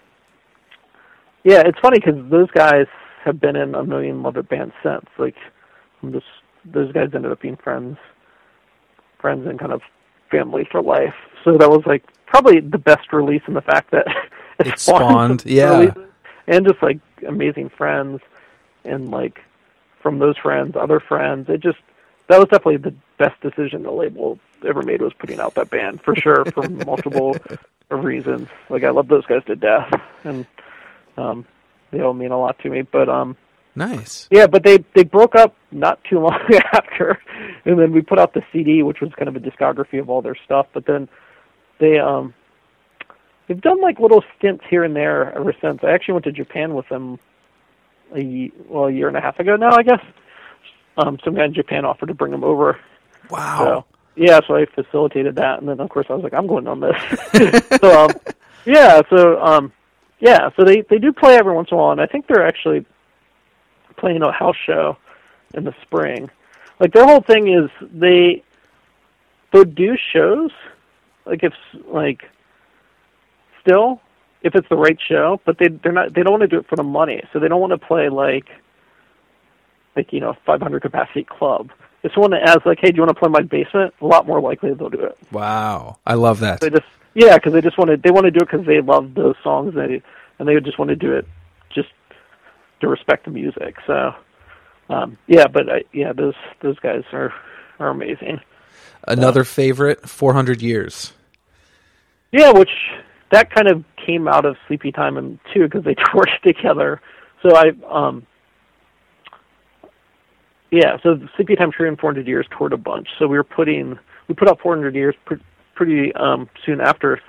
[1.45, 2.87] yeah, it's funny because those guys
[3.25, 5.07] have been in a million Lovitt bands since.
[5.19, 5.37] Like,
[6.03, 6.27] I'm just
[6.64, 7.99] those guys ended up being friends,
[9.21, 9.81] friends and kind of
[10.31, 11.15] family for life.
[11.45, 14.07] So that was like probably the best release in the fact that
[14.59, 15.79] it, It spawned, some yeah.
[15.79, 16.05] releases,
[16.47, 18.21] and just like amazing friends,
[18.85, 19.41] and like
[20.03, 21.49] from those friends, other friends.
[21.49, 21.79] It just
[22.29, 26.01] that was definitely the best decision the label ever made was putting out that band
[26.03, 27.37] for sure for multiple
[27.91, 28.49] reasons.
[28.69, 29.93] Like I love those guys to death,
[30.25, 30.47] and
[31.17, 31.47] um,
[31.91, 32.83] they all mean a lot to me.
[32.83, 33.37] But um,
[33.77, 34.27] Nice.
[34.31, 36.41] yeah, but they they broke up not too long
[36.73, 37.19] after,
[37.65, 40.23] and then we put out the CD, which was kind of a discography of all
[40.23, 40.67] their stuff.
[40.73, 41.09] But then
[41.79, 42.35] they um
[43.47, 45.81] they've done like little stints here and there ever since.
[45.83, 47.19] I actually went to Japan with them
[48.15, 50.01] a ye- well a year and a half ago now, I guess.
[50.97, 52.81] Um, some guy in Japan offered to bring them over.
[53.31, 53.59] Wow.
[53.59, 56.67] So yeah, so I facilitated that, and then of course I was like, I'm going
[56.67, 56.97] on this.
[57.81, 58.11] so um,
[58.65, 59.73] yeah, so um,
[60.21, 62.47] yeah, so they they do play every once in a while, and I think they're
[62.47, 62.87] actually
[63.97, 64.97] playing a house show
[65.55, 66.31] in the spring.
[66.81, 68.43] Like their whole thing is they
[69.53, 70.51] they'll do shows,
[71.25, 71.55] like if
[71.87, 72.25] like
[73.61, 74.01] still
[74.43, 76.69] if it's the right show, but they they're not they don't want to do it
[76.69, 78.49] for the money, so they don't want to play like
[79.97, 81.71] like you know 500 capacity club.
[82.03, 83.93] If someone asks like, hey, do you want to play my basement?
[84.01, 85.19] A lot more likely they'll do it.
[85.33, 85.99] Wow.
[86.07, 86.61] I love that.
[86.61, 88.81] They just yeah, because they just want to they want to do it because they
[88.81, 90.03] love those songs and they
[90.39, 91.27] and they just want to do it
[92.81, 93.77] to respect the music.
[93.87, 94.15] So
[94.89, 97.33] um, yeah, but I, yeah, those those guys are
[97.79, 98.41] are amazing.
[99.07, 101.12] Another favorite, 400 years.
[102.33, 102.71] Yeah, which
[103.31, 107.01] that kind of came out of Sleepytime and too because they toured together.
[107.43, 108.27] So I um
[110.71, 113.09] yeah, so Sleepytime Trio and 400 Years toured a bunch.
[113.19, 115.35] So we were putting we put out 400 Years pr-
[115.75, 117.21] pretty um soon after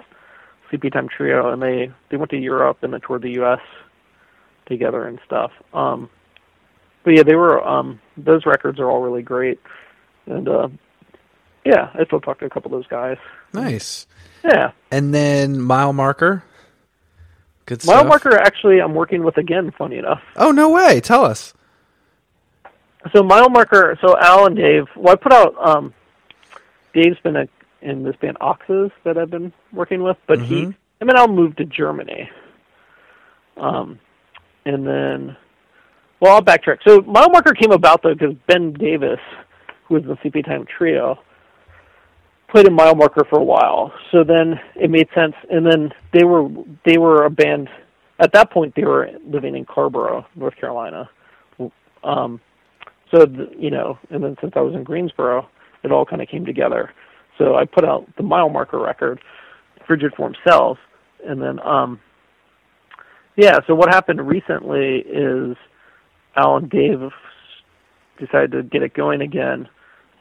[0.71, 3.59] Sleepytime Trio, and they they went to Europe and then toured the U.S.
[4.67, 5.51] together and stuff.
[5.73, 6.09] Um,
[7.03, 9.59] but yeah, they were um those records are all really great,
[10.25, 10.67] and uh,
[11.65, 13.17] yeah, I still talk to a couple of those guys.
[13.53, 14.07] Nice.
[14.43, 16.43] Yeah, And then Milemarker.
[17.65, 18.07] Good Mile stuff.
[18.07, 19.71] Marker actually I'm working with again.
[19.77, 20.21] Funny enough.
[20.37, 21.01] Oh, no way.
[21.01, 21.53] Tell us.
[23.11, 23.99] So Milemarker.
[23.99, 24.85] So Al and Dave.
[24.95, 25.55] Well, I put out.
[25.59, 25.93] Um,
[26.93, 27.47] Dave's been a,
[27.81, 31.57] in this band Oxes that I've been working with, but he him and Al moved
[31.57, 32.29] to Germany.
[33.57, 33.99] Um,
[34.67, 35.37] and then,
[36.19, 36.79] well, I'll backtrack.
[36.85, 39.19] So Milemarker came about though because Ben Davis,
[39.87, 41.17] who was in the Sleepytime Trio,
[42.49, 43.93] played in Milemarker for a while.
[44.11, 45.35] So then it made sense.
[45.49, 46.49] And then they were
[46.85, 47.69] they were a band.
[48.19, 51.09] At that point, they were living in Carrboro, North Carolina.
[52.03, 52.41] Um,
[53.11, 55.47] so the, you know, and then since I was in Greensboro,
[55.83, 56.91] it all kind of came together.
[57.37, 59.21] So I put out the mile marker record,
[59.85, 60.77] Frigid Forms Sell,
[61.25, 61.99] and then um,
[63.37, 63.59] yeah.
[63.65, 65.55] So what happened recently is
[66.35, 67.09] Al and Dave
[68.19, 69.69] decided to get it going again,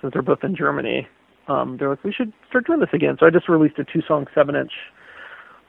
[0.00, 1.08] since they're both in Germany.
[1.48, 3.16] Um, they're like, we should start doing this again.
[3.18, 4.72] So I just released a two-song seven-inch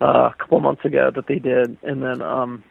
[0.02, 2.64] uh, a couple months ago that they did, and then um,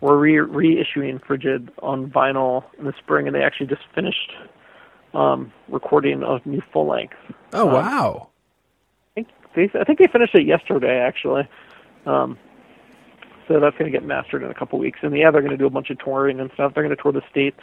[0.00, 4.32] we're re- reissuing Frigid on vinyl in the spring, and they actually just finished
[5.14, 7.14] um, recording a new full length.
[7.52, 8.28] Oh, Um, wow.
[9.16, 11.48] I think they, I think they finished it yesterday, actually.
[12.06, 12.38] Um,
[13.48, 15.56] so that's going to get mastered in a couple weeks, and yeah, they're going to
[15.56, 16.72] do a bunch of touring and stuff.
[16.74, 17.58] They're going to tour the states.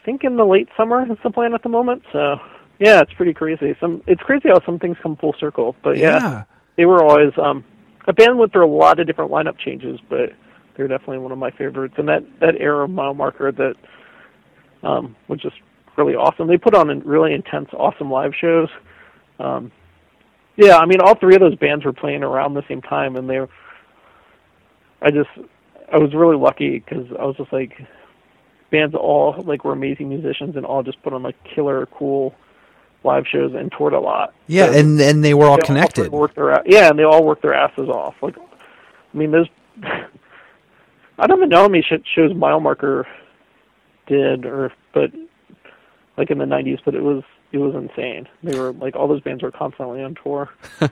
[0.00, 2.02] I think in the late summer is the plan at the moment.
[2.12, 2.36] So
[2.78, 3.74] yeah, it's pretty crazy.
[3.80, 5.74] Some it's crazy how some things come full circle.
[5.82, 6.44] But yeah, Yeah.
[6.76, 7.64] they were always um,
[8.06, 10.30] a band went through a lot of different lineup changes, but
[10.76, 11.94] they're definitely one of my favorites.
[11.98, 13.74] And that that era of Milemarker that
[14.86, 15.56] um, was just
[15.96, 16.48] really awesome.
[16.48, 18.68] They put on really intense, awesome live shows.
[19.38, 19.72] Um,
[20.56, 23.28] yeah, I mean, all three of those bands were playing around the same time, and
[23.28, 23.40] they.
[23.40, 23.48] were
[25.04, 25.28] I just,
[25.92, 27.80] I was really lucky because I was just like,
[28.70, 32.34] bands all like were amazing musicians and all just put on like killer, cool
[33.04, 34.34] live shows and toured a lot.
[34.46, 36.10] Yeah, So- and and they were all they connected.
[36.10, 38.14] worked their yeah, and they all worked their asses off.
[38.22, 39.46] Like, I mean, those.
[41.18, 43.04] I don't even know how many sh- shows Milemarker
[44.06, 45.12] did, or but
[46.16, 48.26] like in the '90s, but it was it was insane.
[48.42, 50.50] They were like all those bands were constantly on tour.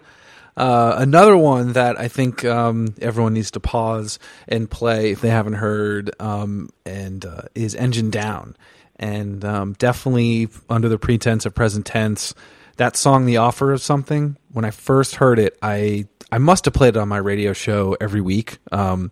[0.57, 5.31] Uh, another one that I think um, everyone needs to pause and play if they
[5.31, 8.57] haven't heard, um, and uh, is Engine Down,
[8.97, 12.35] and um, definitely under the pretense of present tense,
[12.77, 16.75] that song, "The Offer of Something." When I first heard it, I I must have
[16.75, 19.11] played it on my radio show every week, um,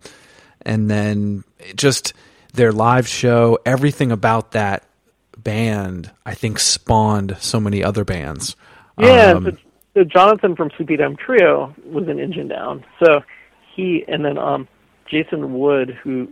[0.62, 2.12] and then it just
[2.52, 4.84] their live show, everything about that
[5.38, 8.56] band, I think spawned so many other bands.
[8.98, 9.56] Yeah, Um, so,
[9.94, 12.84] so Jonathan from Sleepytime Trio was in Engine Down.
[13.02, 13.20] So
[13.74, 14.68] he and then um
[15.08, 16.28] Jason Wood, who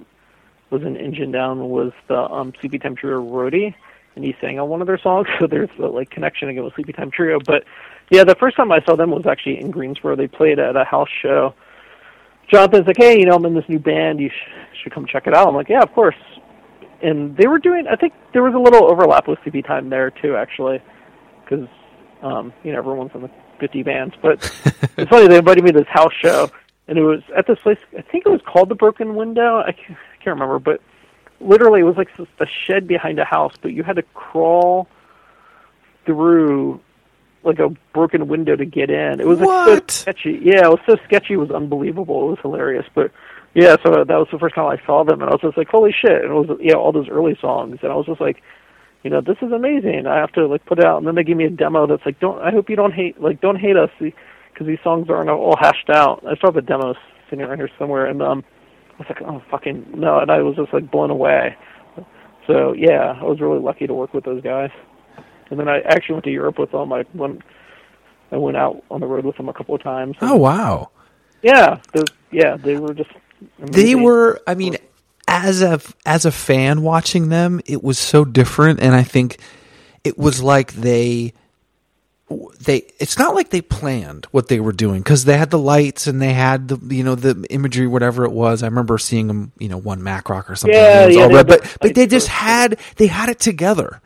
[0.71, 3.75] was in Engine Down, was the um Sleepytime Trio roadie,
[4.15, 5.27] and he sang on one of their songs.
[5.41, 7.39] So there's the like connection again with Sleepytime Trio.
[7.45, 7.65] But
[8.11, 10.17] yeah, the first time I saw them was actually in Greensboro.
[10.17, 11.55] They played at a house show.
[12.51, 14.21] Jonathan's like, hey, you know, I'm in this new band.
[14.21, 15.49] You sh- should come check it out.
[15.49, 16.17] I'm like, yeah, of course.
[17.03, 17.87] And they were doing.
[17.87, 20.81] I think there was a little overlap with Sleepytime there too, actually,
[21.45, 21.69] because
[22.23, 24.15] um, you know everyone's in the 50 bands.
[24.21, 24.39] But
[24.97, 26.51] it's funny they invited me to this house show,
[26.87, 27.79] and it was at this place.
[27.97, 29.59] I think it was called the Broken Window.
[29.59, 30.81] I can't, I can't remember, but
[31.41, 34.89] literally it was like a shed behind a house, but you had to crawl
[36.07, 36.81] through
[37.45, 39.21] like a broken window to get in.
[39.21, 40.41] It was like so sketchy.
[40.43, 41.35] Yeah, it was so sketchy.
[41.35, 42.27] It was unbelievable.
[42.27, 43.13] It was hilarious, but.
[43.55, 45.69] Yeah, so that was the first time I saw them, and I was just like,
[45.69, 48.43] "Holy shit!" And it was yeah, all those early songs, and I was just like,
[49.03, 50.07] you know, this is amazing.
[50.07, 52.05] I have to like put it out, and then they give me a demo that's
[52.05, 52.41] like, don't.
[52.41, 55.91] I hope you don't hate like don't hate us because these songs aren't all hashed
[55.91, 56.25] out.
[56.27, 56.97] I have the demos
[57.31, 58.45] sitting around here somewhere, and um,
[58.95, 61.57] I was like, oh fucking no, and I was just like blown away.
[62.47, 64.71] So yeah, I was really lucky to work with those guys.
[65.51, 66.93] And then I actually went to Europe with them.
[66.93, 67.43] I went,
[68.33, 70.17] I went out on the road with them a couple of times.
[70.21, 70.91] oh wow,
[71.43, 73.11] Yeah, those, yeah, they were just.
[73.59, 74.41] they were.
[74.47, 74.77] I mean,
[75.29, 79.39] as a as a fan watching them, it was so different, and I think
[80.03, 81.35] it was like they
[82.61, 86.07] they it's not like they planned what they were doing because they had the lights
[86.07, 88.63] and they had the you know the imagery whatever it was.
[88.63, 91.23] I remember seeing them you know one MacRock or something Yeah, and it was yeah,
[91.23, 94.01] all red, but but they just had they had it together.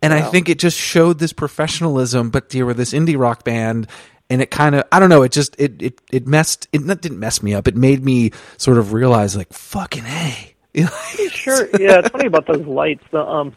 [0.00, 3.88] And i think it just showed this professionalism but they were this indie rock band
[4.30, 7.00] and it kind of i don't know it just it it, it messed it not,
[7.00, 7.66] didn't mess me up.
[7.66, 10.54] It made me sort of realize like fucking hey
[11.30, 11.68] Sure.
[11.78, 13.04] Yeah, it's funny about those lights.
[13.10, 13.54] The um,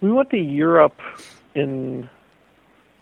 [0.00, 1.00] we went to Europe
[1.54, 2.08] in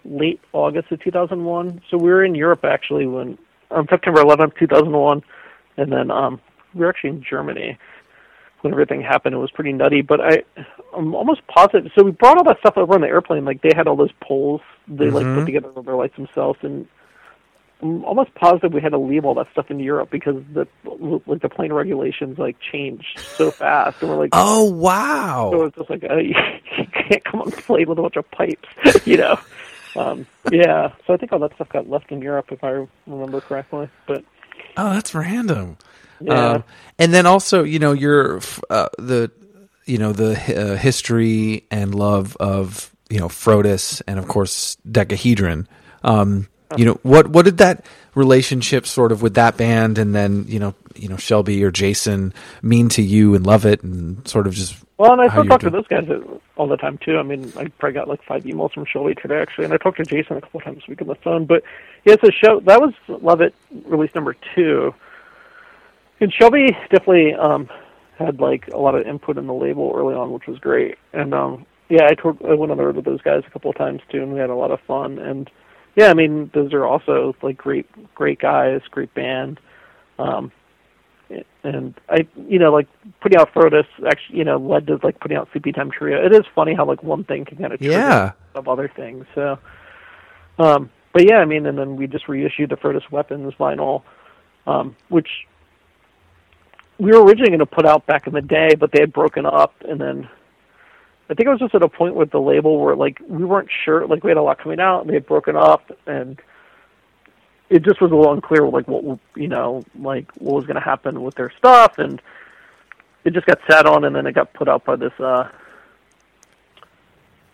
[0.04, 1.82] late August of 2001.
[1.90, 3.38] So we were in Europe actually when
[3.70, 5.22] on September 11th, 2001,
[5.78, 6.40] and then um,
[6.74, 7.78] we were actually in Germany
[8.60, 9.34] when everything happened.
[9.34, 10.42] It was pretty nutty, but I,
[10.96, 11.90] I'm almost positive.
[11.94, 13.44] So we brought all that stuff over on the airplane.
[13.44, 16.86] Like they had all those poles they like put together with their lights themselves, and
[17.83, 20.66] I'm almost positive we had to leave all that stuff in Europe because the
[21.26, 25.51] like the plane regulations like changed so fast, and we're like, oh wow!
[25.53, 26.35] so it's just like uh, you
[26.93, 28.68] can't come on a plane with a bunch of pipes,
[29.07, 29.39] you know.
[29.95, 33.43] Um, yeah, so I think all that stuff got left in Europe if I remember
[33.43, 33.91] correctly.
[34.07, 34.24] But
[34.76, 35.76] Oh, that's random.
[36.20, 36.53] Yeah.
[36.53, 36.64] Um,
[36.99, 39.30] and then also, you know, your uh, the
[39.85, 45.66] you know the uh, history and love of you know Frodus and of course Decahedron.
[46.05, 50.44] Um, you know what what did that relationship sort of with that band and then
[50.48, 54.46] you know you know Shelby or Jason mean to you and love it and sort
[54.46, 56.08] of just well, and I still talk to those guys
[56.56, 57.16] all the time too.
[57.16, 59.96] I mean, I probably got like five emails from Shelby today actually, and I talked
[59.96, 61.44] to Jason a couple of times this week on the phone.
[61.44, 61.64] But
[62.04, 63.52] yeah, so show that was Lovitt
[63.84, 64.94] release number two,
[66.20, 67.68] and Shelby definitely um,
[68.16, 70.98] had like a lot of input in the label early on, which was great.
[71.12, 73.70] And um, yeah, I, toured, I went on the road with those guys a couple
[73.70, 75.18] of times too, and we had a lot of fun.
[75.18, 75.50] And
[75.97, 79.61] yeah, I mean, those are also like great, great guys, great band.
[80.18, 80.53] Um,
[81.64, 82.88] and I, you know, like
[83.20, 86.24] putting out Frodus actually, you know, led to like putting out Sleepytime Trio.
[86.24, 88.32] It is funny how like one thing can kind of trigger Yeah.
[88.55, 89.24] of other things.
[89.34, 89.59] So,
[90.59, 94.03] um, but yeah, I mean, and then we just reissued the Frodus Weapons vinyl,
[94.66, 95.28] um, which
[96.99, 99.47] we were originally going to put out back in the day, but they had broken
[99.47, 100.28] up, and then
[101.33, 103.70] I think it was just at a point with the label where like we weren't
[103.87, 106.39] sure, like we had a lot coming out, and they had broken up, and
[107.70, 110.83] it just was a little unclear, like what you know, like what was going to
[110.83, 112.20] happen with their stuff, and
[113.24, 115.12] it just got sat on, and then it got put out by this.
[115.20, 115.49] uh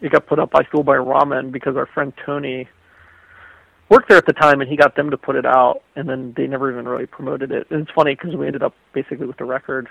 [0.01, 2.68] It got put up by Fueled by Ramen because our friend Tony
[3.89, 6.35] worked there at the time, and he got them to put it out, and then
[6.37, 7.70] they never even really promoted it.
[7.70, 9.89] And it's funny because we ended up basically with the record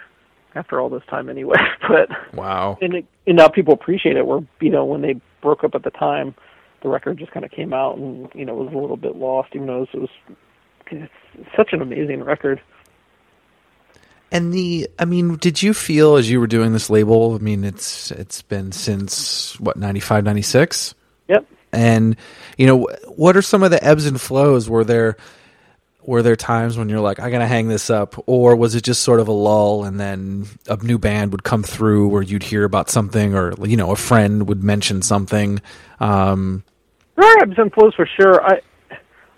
[0.58, 1.58] after all this time anyway.
[1.88, 2.78] but wow.
[2.82, 4.26] and, it, and now people appreciate it.
[4.26, 6.36] Where you know when they broke up at the time,
[6.82, 9.50] the record just kind of came out and you know was a little bit lost,
[9.54, 10.10] even though it was
[10.92, 11.12] it's
[11.56, 12.62] such an amazing record.
[14.32, 17.36] And the, I mean, did you feel as you were doing this label?
[17.36, 20.96] I mean, it's it's been since what 95, 96?
[21.30, 21.46] Yep.
[21.72, 22.18] And
[22.58, 24.70] you know, what are some of the ebbs and flows?
[24.70, 25.16] Were there
[26.08, 29.04] were there times when you're like, I gotta hang this up, or was it just
[29.04, 32.64] sort of a lull, and then a new band would come through, or you'd hear
[32.64, 35.62] about something, or you know, a friend would mention something?
[36.00, 36.64] Um,
[37.18, 38.42] there are ebbs and flows for sure.
[38.42, 38.62] I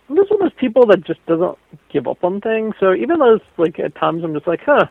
[0.10, 1.58] I'm just one of those people that just doesn't
[1.92, 2.76] give up on things.
[2.80, 4.86] So even those like at times I'm just like, huh,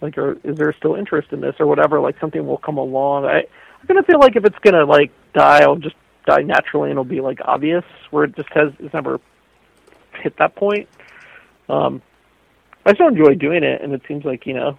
[0.00, 2.00] like, or is there still interest in this or whatever?
[2.00, 3.24] Like something will come along.
[3.24, 5.96] I I'm gonna feel like if it's gonna like die, I'll just
[6.26, 7.84] die naturally and it'll be like obvious.
[8.12, 9.20] Where it just has it's never
[10.20, 10.88] hit that point.
[11.68, 12.02] Um,
[12.84, 14.78] I still enjoy doing it, and it seems like you know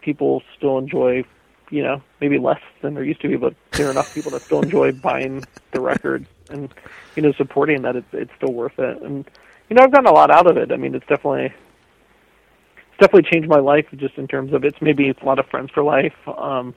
[0.00, 1.24] people still enjoy
[1.72, 4.42] you know, maybe less than there used to be, but there are enough people that
[4.42, 5.42] still enjoy buying
[5.72, 6.72] the record and
[7.16, 7.96] you know supporting that.
[7.96, 9.28] It's it's still worth it, and
[9.68, 10.70] you know I've gotten a lot out of it.
[10.70, 15.08] I mean, it's definitely it's definitely changed my life just in terms of it's maybe
[15.08, 16.14] it's a lot of friends for life.
[16.28, 16.74] Um,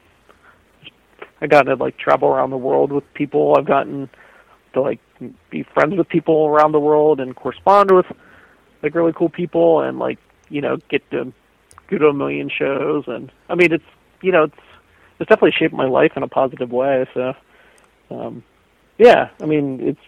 [1.41, 3.55] I got to like travel around the world with people.
[3.57, 4.09] I've gotten
[4.73, 5.01] to like
[5.49, 8.05] be friends with people around the world and correspond with
[8.83, 11.31] like really cool people and like you know get to
[11.87, 13.83] go to a million shows and I mean it's
[14.21, 14.59] you know it's
[15.19, 17.07] it's definitely shaped my life in a positive way.
[17.13, 17.33] So,
[18.11, 18.43] um,
[18.97, 19.99] yeah, I mean, it's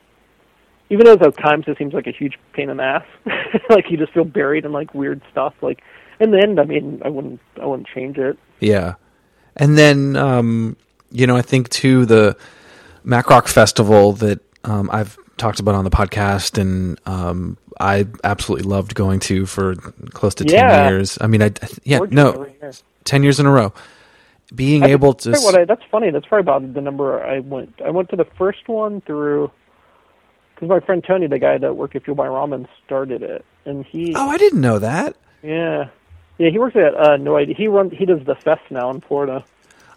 [0.90, 3.06] even though at times it seems like a huge pain in the ass,
[3.70, 5.54] like you just feel buried in like weird stuff.
[5.62, 5.82] Like
[6.20, 8.38] in the end, I mean, I wouldn't, I wouldn't change it.
[8.60, 8.96] Yeah,
[9.56, 10.78] and then um,
[11.12, 12.38] you know, I think too the
[13.06, 18.96] MacRock Festival that um, I've talked about on the podcast, and um, I absolutely loved
[18.96, 20.90] going to for close to ten Yeah.
[20.90, 21.18] years.
[21.22, 21.52] I mean, I
[21.84, 22.48] yeah, no,
[23.04, 23.74] ten years in a row.
[24.56, 26.10] Being I able to, I, that's funny.
[26.10, 27.82] That's probably about the number I went.
[27.86, 29.52] I went to the first one through
[30.56, 33.86] because my friend Tony, the guy that worked at Fueled by Ramen, started it, and
[33.86, 35.16] he oh, I didn't know that.
[35.44, 35.90] yeah
[36.38, 37.56] yeah he works at uh, no idea.
[37.56, 39.44] He runs he does the fest now in Florida.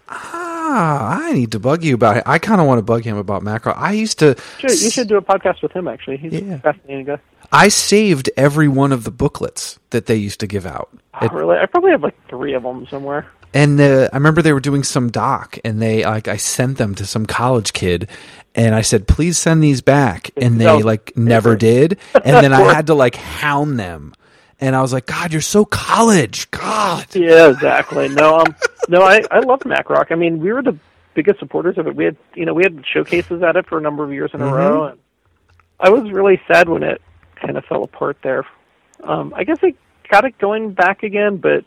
[0.09, 2.23] Ah, I need to bug you about it.
[2.25, 3.75] I kind of want to bug him about MacRock.
[3.77, 4.35] I used to.
[4.61, 5.87] You should, you should do a podcast with him.
[5.87, 6.55] Actually, he's Yeah.
[6.55, 7.19] a fascinating guy.
[7.51, 10.89] I saved every one of the booklets that they used to give out.
[11.21, 13.27] Oh, really, I probably have like three of them somewhere.
[13.53, 16.95] And uh, I remember they were doing some doc, and they like I sent them
[16.95, 18.07] to some college kid,
[18.55, 21.97] and I said, "Please send these back," and they like never did.
[22.15, 24.13] And then I had to like hound them,
[24.61, 28.07] and I was like, "God, you're so college, God." Yeah, exactly.
[28.09, 28.55] No, um,
[28.87, 30.11] no, I I love MacRock.
[30.11, 30.77] I mean, we were the
[31.13, 31.95] biggest supporters of it.
[31.95, 34.41] We had you know we had showcases at it for a number of years in
[34.41, 34.99] a row, and
[35.79, 37.01] I was really sad when it
[37.35, 38.45] kind of fell apart there.
[39.03, 39.73] Um, I guess they
[40.09, 41.65] got it going back again, but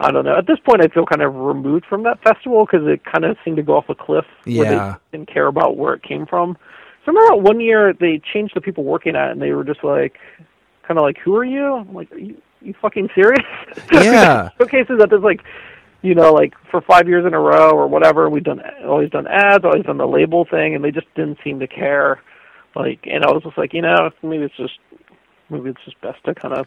[0.00, 0.36] I don't know.
[0.36, 3.36] At this point, I feel kind of removed from that festival because it kind of
[3.44, 4.24] seemed to go off a cliff.
[4.44, 4.96] Where Yeah.
[5.12, 6.58] they didn't care about where it came from.
[7.04, 9.62] So I remember one year they changed the people working at it, and they were
[9.64, 10.18] just like,
[10.86, 13.44] kind of like, "Who are you?" I'm like, "Are you, you fucking serious?"
[13.92, 14.50] Yeah.
[14.58, 15.40] showcases that there's like,
[16.02, 19.26] you know, like for five years in a row or whatever, we've done always done
[19.26, 22.22] ads, always done the label thing, and they just didn't seem to care.
[22.74, 24.78] Like, and I was just like, you know, maybe it's just
[25.50, 26.66] maybe it's just best to kind of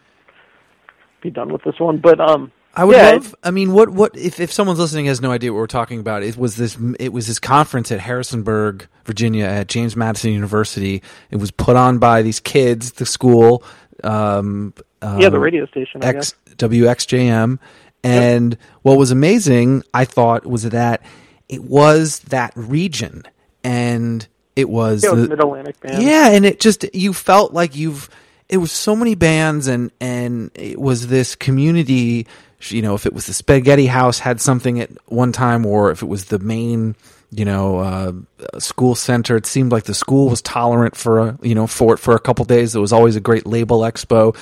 [1.21, 1.99] be done with this one.
[1.99, 3.35] But um, I would yeah, love.
[3.43, 6.23] I mean, what what if if someone's listening has no idea what we're talking about?
[6.23, 6.77] It was this.
[6.99, 11.01] It was this conference at Harrisonburg, Virginia, at James Madison University.
[11.31, 13.63] It was put on by these kids, the school.
[14.03, 16.03] Um, yeah, the uh, radio station.
[16.03, 16.55] I X guess.
[16.57, 17.59] WXJM.
[18.03, 21.01] And what was amazing, I thought, was that
[21.49, 23.23] it was that region,
[23.63, 24.25] and
[24.55, 26.03] it was Yeah, it was the- Mid Atlantic band.
[26.03, 28.09] yeah, and it just you felt like you've
[28.47, 32.25] it was so many bands and and it was this community,
[32.69, 36.01] you know, if it was the Spaghetti House had something at one time or if
[36.01, 36.95] it was the main,
[37.31, 38.11] you know, uh,
[38.59, 42.15] school center, it seemed like the school was tolerant for a, you know, for for
[42.15, 42.75] a couple days.
[42.75, 44.35] It was always a great label expo.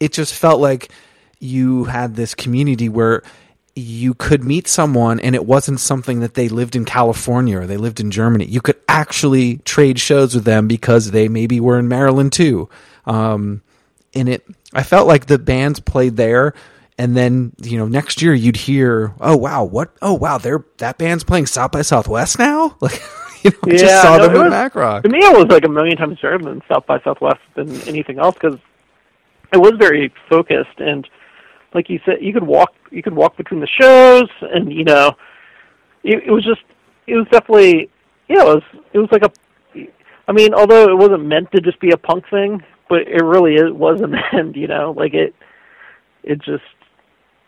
[0.00, 0.90] It just felt like
[1.40, 3.22] you had this community where
[3.76, 7.76] you could meet someone and it wasn't something that they lived in California or they
[7.76, 8.44] lived in Germany.
[8.44, 12.68] You could actually trade shows with them because they maybe were in Maryland too.
[13.04, 13.62] Um,
[14.14, 16.54] and it, I felt like the bands played there.
[16.96, 19.92] And then, you know, next year you'd hear, oh wow, what?
[20.00, 22.76] Oh wow, they're that band's playing South by Southwest now.
[22.84, 23.02] Like,
[23.44, 25.02] you know, I just saw no, them it in MacRock.
[25.02, 28.18] To me, it was like a million times better than South by Southwest than anything
[28.18, 28.58] else because
[29.52, 31.06] it was very focused and,
[31.74, 35.12] like you said, you could walk you could walk between the shows and you know,
[36.04, 36.62] it, it was just
[37.06, 37.90] it was definitely
[38.28, 38.62] yeah it was
[38.94, 39.32] it was like a
[40.26, 43.56] I mean although it wasn't meant to just be a punk thing, but it really
[43.56, 45.34] is, was the end you know like it
[46.22, 46.62] it just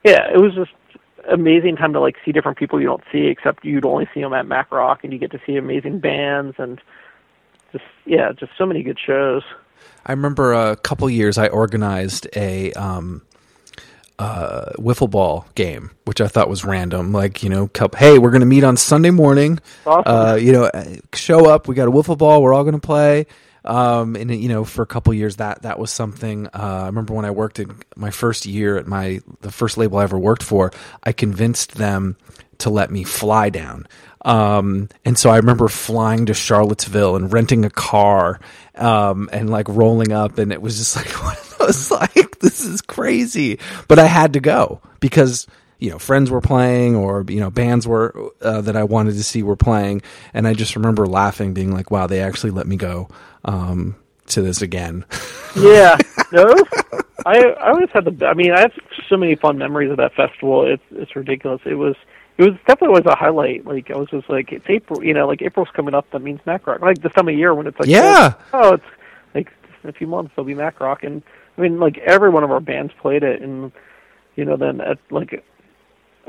[0.07, 0.70] yeah it was just
[1.28, 4.32] amazing time to like see different people you don't see except you'd only see them
[4.32, 6.80] at MacRock and you get to see amazing bands and
[7.72, 9.42] just yeah just so many good shows.
[10.07, 13.22] I remember a couple years I organized a um,
[14.18, 17.12] uh, wiffle ball game, which I thought was random.
[17.12, 19.59] Like, you know, cup, hey, we're going to meet on Sunday morning.
[19.84, 20.04] Awesome.
[20.07, 20.70] Uh, you know,
[21.12, 21.68] show up.
[21.68, 22.42] We got a wiffle ball.
[22.42, 23.26] We're all going to play.
[23.67, 26.47] Um, and you know, for a couple years, that that was something.
[26.49, 29.99] Uh, I remember when I worked in my first year at my the first label
[29.99, 30.73] I ever worked for.
[31.03, 32.17] I convinced them
[32.59, 33.87] to let me fly down.
[34.27, 38.41] Um, and so I remember flying to Charlottesville and renting a car,
[38.75, 42.83] um, and like rolling up and it was just like, I was like, this is
[42.83, 43.59] crazy.
[43.89, 45.47] But I had to go because,
[45.79, 49.23] you know, friends were playing or, you know, bands were, uh, that I wanted to
[49.23, 50.03] see were playing.
[50.35, 53.09] And I just remember laughing, being like, wow, they actually let me go,
[53.47, 55.05] um, to this again.
[55.59, 55.97] Yeah,
[56.32, 56.55] no,
[57.24, 58.26] I I always had the.
[58.26, 58.72] I mean, I have
[59.09, 60.70] so many fun memories of that festival.
[60.70, 61.62] It's it's ridiculous.
[61.64, 61.94] It was
[62.36, 63.64] it was definitely was a highlight.
[63.64, 66.11] Like I was just like it's April, you know, like April's coming up.
[66.11, 66.82] That means MacRock.
[66.82, 68.34] Like this time of year when it's like Yeah.
[68.53, 68.84] oh, it's
[69.34, 69.51] like
[69.82, 71.22] in a few months there'll be MacRock, and
[71.57, 73.72] I mean like every one of our bands played it, and
[74.34, 75.42] you know then at like.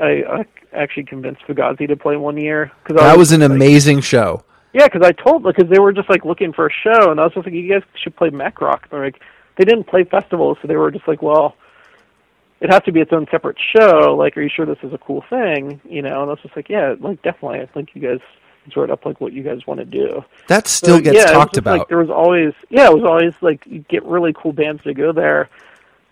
[0.00, 4.00] I, I actually convinced Fugazi to play one year because that was an like, amazing
[4.00, 4.44] show.
[4.72, 7.24] Yeah, because I told because they were just like looking for a show, and I
[7.24, 8.82] was just like, you guys should play MacRock.
[8.82, 9.20] And They're like,
[9.56, 11.56] they didn't play festivals, so they were just like, well,
[12.60, 14.14] it has to be its own separate show.
[14.16, 15.80] Like, are you sure this is a cool thing?
[15.84, 17.60] You know, and I was just like, yeah, like definitely.
[17.60, 18.20] I think you guys
[18.72, 20.22] sort up like what you guys want to do.
[20.48, 21.78] That still So, gets yeah, talked about.
[21.78, 24.92] Like, there was always, yeah, it was always like you get really cool bands to
[24.94, 25.48] go there.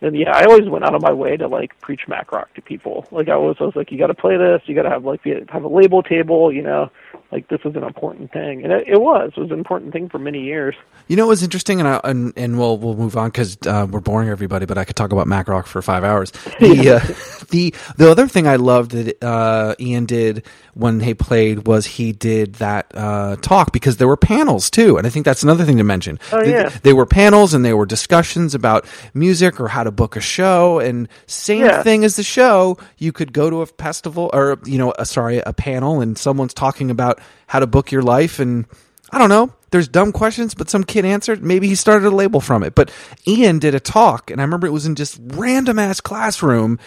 [0.02, 3.06] And yeah, I always went out of my way to like preach MacRock to people.
[3.10, 4.60] Like I was, I was like, you got to play this.
[4.66, 6.52] You got to have like be, have a label table.
[6.52, 6.90] You know,
[7.32, 9.32] like this is an important thing, and it, it was.
[9.36, 10.74] It was an important thing for many years.
[11.08, 13.86] You know it was interesting, and I, and, and we'll we'll move on because uh,
[13.90, 14.66] we're boring everybody.
[14.66, 16.30] But I could talk about MacRock for five hours.
[16.60, 20.44] The uh, the the other thing I loved that uh, Ian did
[20.74, 25.06] when he played was he did that uh, talk because there were panels too, and
[25.06, 26.18] I think that's another thing to mention.
[26.32, 26.68] Oh, yeah.
[26.82, 30.78] they were panels and they were discussions about music or how to book a show,
[30.78, 31.82] and same Yeah.
[31.82, 32.76] thing as the show.
[32.98, 36.54] You could go to a festival or you know, a, sorry, a panel, and someone's
[36.54, 38.66] talking about how to book your life and.
[39.12, 39.52] I don't know.
[39.70, 41.40] There's dumb questions, but some kid answered.
[41.40, 42.74] Maybe he started a label from it.
[42.74, 42.90] But
[43.24, 46.80] Ian did a talk, and I remember it was in just random ass classroom,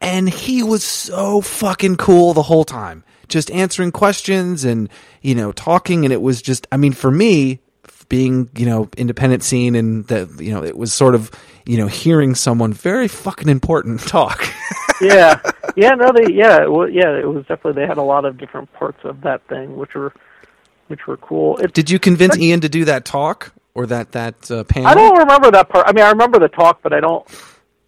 [0.00, 4.88] and he was so fucking cool the whole time, just answering questions and
[5.22, 6.04] you know talking.
[6.04, 7.60] And it was just, I mean, for me,
[8.12, 11.30] being you know independent scene and that you know it was sort of
[11.64, 14.44] you know hearing someone very fucking important talk.
[15.00, 15.40] yeah,
[15.76, 18.70] yeah, no, they, yeah, well, yeah, it was definitely they had a lot of different
[18.74, 20.12] parts of that thing, which were,
[20.88, 21.56] which were cool.
[21.56, 24.88] It, did you convince Ian to do that talk or that that uh, panel?
[24.88, 25.88] I don't remember that part.
[25.88, 27.26] I mean, I remember the talk, but I don't,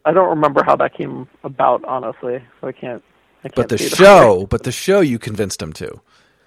[0.07, 2.43] I don't remember how that came about, honestly.
[2.63, 3.03] So I can't.
[3.45, 3.97] I can't But the say that.
[3.97, 6.01] show, but the show, you convinced him to.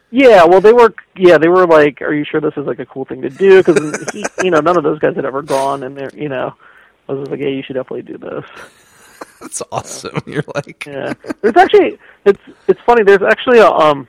[0.10, 0.94] Yeah, well, they were.
[1.18, 3.62] Yeah, they were like, "Are you sure this is like a cool thing to do?"
[3.62, 6.54] Because he, you know, none of those guys had ever gone, and they're, you know,
[7.10, 8.46] I was like, "Yeah, you should definitely do this."
[9.42, 10.20] That's awesome.
[10.26, 13.04] You're like, Yeah, there's actually it's it's funny.
[13.04, 14.08] There's actually a um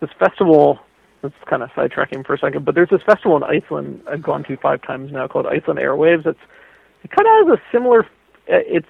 [0.00, 0.78] this festival.
[1.22, 4.42] It's kind of sidetracking for a second, but there's this festival in Iceland I've gone
[4.44, 6.26] to five times now called Iceland Airwaves.
[6.26, 6.38] It's
[7.04, 8.88] it kind of has a similar uh, it's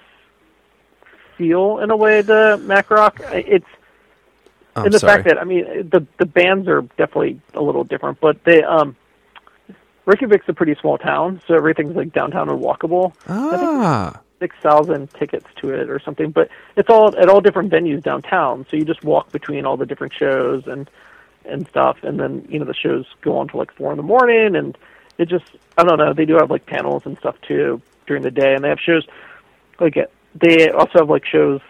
[1.36, 3.20] feel in a way to MacRock.
[3.32, 3.66] It's
[4.76, 5.22] I'm in the sorry.
[5.22, 8.96] fact that I mean the the bands are definitely a little different, but they um
[10.06, 13.12] Reykjavik's a pretty small town, so everything's like downtown and walkable.
[13.28, 18.02] ah, Six thousand tickets to it or something, but it's all at all different venues
[18.02, 18.66] downtown.
[18.70, 20.88] So you just walk between all the different shows and
[21.44, 24.02] and stuff, and then you know the shows go on to like four in the
[24.02, 24.76] morning, and
[25.18, 25.44] it just
[25.76, 26.14] I don't know.
[26.14, 29.06] They do have like panels and stuff too during the day, and they have shows
[29.78, 29.96] like
[30.34, 31.60] they also have like shows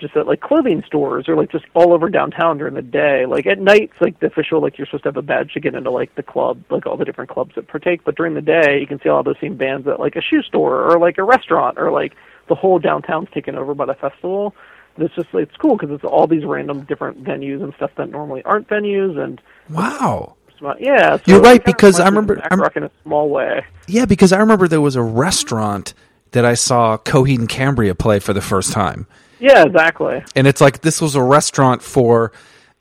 [0.00, 3.26] just at like clothing stores or like just all over downtown during the day.
[3.26, 5.60] Like at night, it's like the official like you're supposed to have a badge to
[5.60, 8.04] get into like the club, like all the different clubs that partake.
[8.04, 10.42] But during the day, you can see all those same bands at like a shoe
[10.42, 12.14] store or like a restaurant or like
[12.48, 14.54] the whole downtown's taken over by the festival.
[14.96, 18.10] And it's just it's cool because it's all these random different venues and stuff that
[18.10, 19.40] normally aren't venues and
[19.70, 20.34] wow.
[20.78, 21.16] yeah.
[21.16, 23.64] So You're right, because I reminds me of remember- I'm- in a small way.
[23.88, 25.94] Yeah, because I remember there was a restaurant
[26.32, 29.06] that I saw Coheed and Cambria play for the first time,
[29.40, 30.22] Yeah, exactly.
[30.36, 32.32] and it's like this was a restaurant for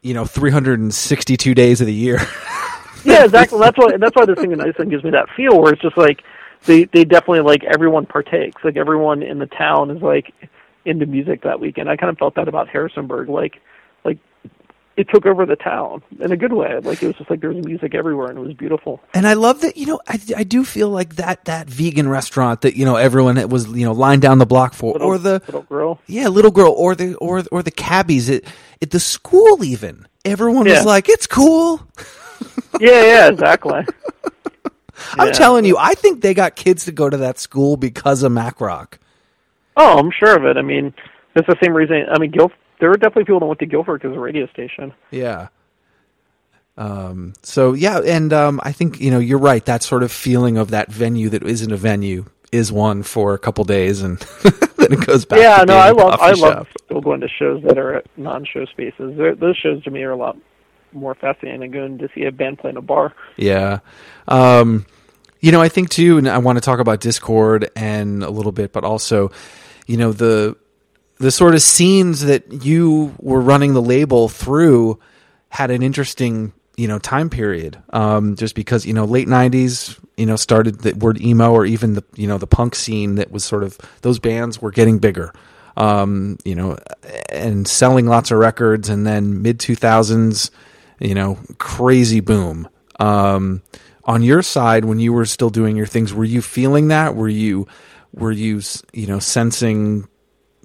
[0.02, 2.20] you know 362 days of the year.
[3.06, 3.60] Yeah, exactly.
[3.62, 5.98] That's why that's why this thing in Iceland gives me that feel where it's just
[5.98, 6.24] like
[6.66, 8.64] they they definitely like everyone partakes.
[8.64, 10.34] Like everyone in the town is like
[10.86, 11.90] into music that weekend.
[11.90, 13.28] I kind of felt that about Harrisonburg.
[13.28, 13.62] Like
[14.06, 14.20] like
[14.96, 16.78] it took over the town in a good way.
[16.80, 19.02] Like it was just like there was music everywhere and it was beautiful.
[19.16, 22.62] And I love that, you know, I, I do feel like that, that vegan restaurant
[22.62, 25.18] that, you know, everyone that was, you know, lined down the block for, Little, or
[25.18, 26.00] the, Little Grill.
[26.06, 28.44] yeah, Little Grill, or the, or, or the cabbies at,
[28.84, 30.08] at the school even.
[30.26, 30.74] Everyone Yeah.
[30.76, 31.82] was like, it's cool.
[32.80, 33.82] Yeah, yeah, exactly.
[35.18, 35.34] I'm Yeah.
[35.34, 38.94] telling you, I think they got kids to go to that school because of MacRock.
[39.76, 40.56] Oh, I'm sure of it.
[40.58, 40.94] I mean,
[41.36, 42.06] it's the same reason.
[42.12, 42.52] I mean, Guilf-
[42.84, 44.94] there were definitely people that went to Guilford because of the radio station.
[45.10, 45.48] Yeah.
[46.76, 49.64] Um, so yeah, and um, I think you know you're right.
[49.64, 53.40] That sort of feeling of that venue that isn't a venue is one for a
[53.40, 54.18] couple days, and
[54.76, 55.40] then it goes back.
[55.40, 56.56] yeah, no, I love, I shop.
[56.56, 59.16] love, still going to shows that are at non-show spaces.
[59.16, 60.36] They're, those shows to me are a lot
[60.92, 63.16] more fascinating than going to see a band play in a bar.
[63.38, 63.80] Yeah.
[64.28, 64.86] Um,
[65.40, 68.52] you know, I think too, and I want to talk about Dischord and a little
[68.52, 69.32] bit, but also,
[69.88, 70.58] you know, the
[71.18, 75.00] the sort of scenes that you were running the label through
[75.50, 77.78] had an interesting, you know, time period.
[77.92, 81.94] Um, just because you know, late '90s, you know, started the word emo, or even
[81.94, 85.34] the you know the punk scene that was sort of those bands were getting bigger.
[85.76, 86.78] Um, you know,
[87.30, 90.52] and selling lots of records, and then mid 2000s,
[91.00, 92.68] you know, crazy boom.
[93.00, 93.64] Um,
[94.06, 97.16] on your side, when you were still doing your things, were you feeling that?
[97.16, 97.68] Were you,
[98.12, 98.62] were you,
[98.92, 100.08] you know, sensing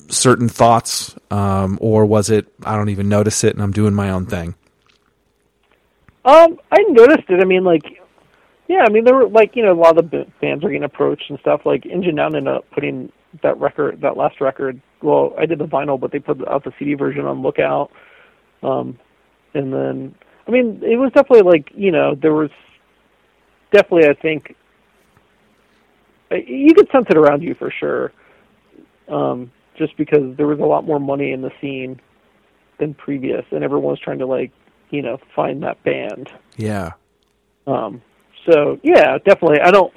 [0.09, 4.11] certain thoughts, um, or was it I don't even notice it and I'm doing my
[4.11, 4.55] own thing?
[6.25, 7.41] Um, I noticed it.
[7.41, 7.85] I mean, like,
[8.69, 10.85] yeah, I mean, there were like you know a lot of the bands are getting
[10.85, 11.63] approached and stuff.
[11.65, 14.81] Like Engine Down ended up putting that record, that last record.
[15.03, 17.91] Well, I did the vinyl, but they put out the CD version on Lookout.
[18.63, 18.99] Um,
[19.55, 20.15] and then,
[20.47, 22.51] I mean, it was definitely like you know there was
[23.73, 24.55] definitely I think
[26.31, 28.13] you could sense it around you for sure.
[29.09, 32.01] Um, just because there was a lot more money in the scene
[32.79, 34.53] than previous, and everyone was trying to like
[34.91, 36.31] you know find that band.
[36.57, 36.93] Yeah.
[37.67, 38.03] Um,
[38.47, 39.61] so yeah, definitely.
[39.61, 39.93] I don't.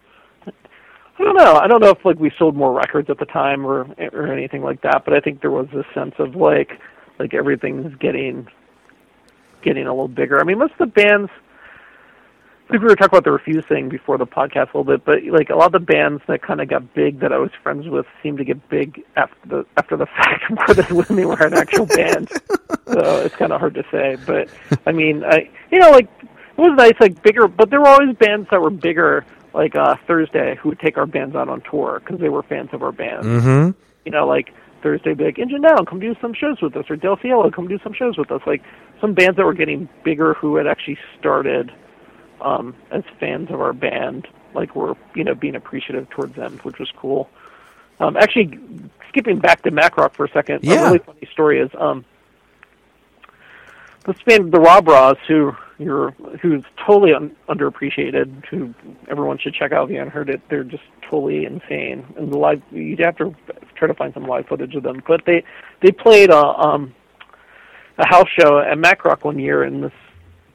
[1.20, 1.56] I don't know.
[1.58, 4.64] I don't know if like we sold more records at the time or or anything
[4.64, 6.80] like that, but I think there was this sense of like
[7.20, 8.48] like everything's getting
[9.64, 10.40] getting a little bigger.
[10.40, 11.30] I mean, most of the bands.
[12.72, 15.24] Think we were talking about the Refuse thing before the podcast a little bit, but
[15.26, 17.86] like a lot of the bands that kind of got big that I was friends
[17.86, 21.46] with seemed to get big after the after the fact more than when they were
[21.46, 22.30] an actual band.
[22.88, 24.48] So it's kind of hard to say, but
[24.88, 28.16] I mean, I you know like it was nice like bigger, but there were always
[28.16, 32.00] bands that were bigger like uh Thursday who would take our bands out on tour
[32.00, 33.26] because they were fans of our band.
[33.26, 33.80] Mm-hmm.
[34.06, 36.96] You know, like Thursday, be like Engine Down, come do some shows with us, or
[36.96, 38.42] Del Cielo, come do some shows with us.
[38.48, 38.64] Like
[39.02, 41.70] some bands that were getting bigger who had actually started
[42.42, 46.80] um, as fans of our band, like we're you know being appreciative towards them, which
[46.80, 47.30] was cool.
[48.00, 48.60] Um, actually,
[49.10, 50.82] skipping back to MacRock for a second, Yeah.
[50.82, 52.04] a really funny story is um,
[54.06, 56.12] this band, the Rah Bras, who you're
[56.42, 58.74] who's totally un- underappreciated, who
[59.10, 60.42] everyone should check out if you haven't heard it.
[60.50, 63.36] They're just totally insane, and the live you'd have to
[63.76, 65.04] try to find some live footage of them.
[65.08, 65.44] But they
[65.82, 66.94] they played a um,
[67.98, 69.94] a house show at Mac Rock one year in this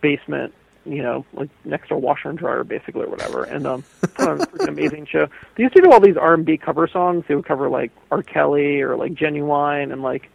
[0.00, 0.52] basement
[0.86, 3.44] you know, like next to a washer and dryer, basically, or whatever.
[3.44, 3.84] And um,
[4.14, 5.26] put on a amazing show.
[5.56, 7.24] They used to do all these R and B cover songs.
[7.28, 8.22] They would cover like R.
[8.22, 10.30] Kelly or like Genuine, and like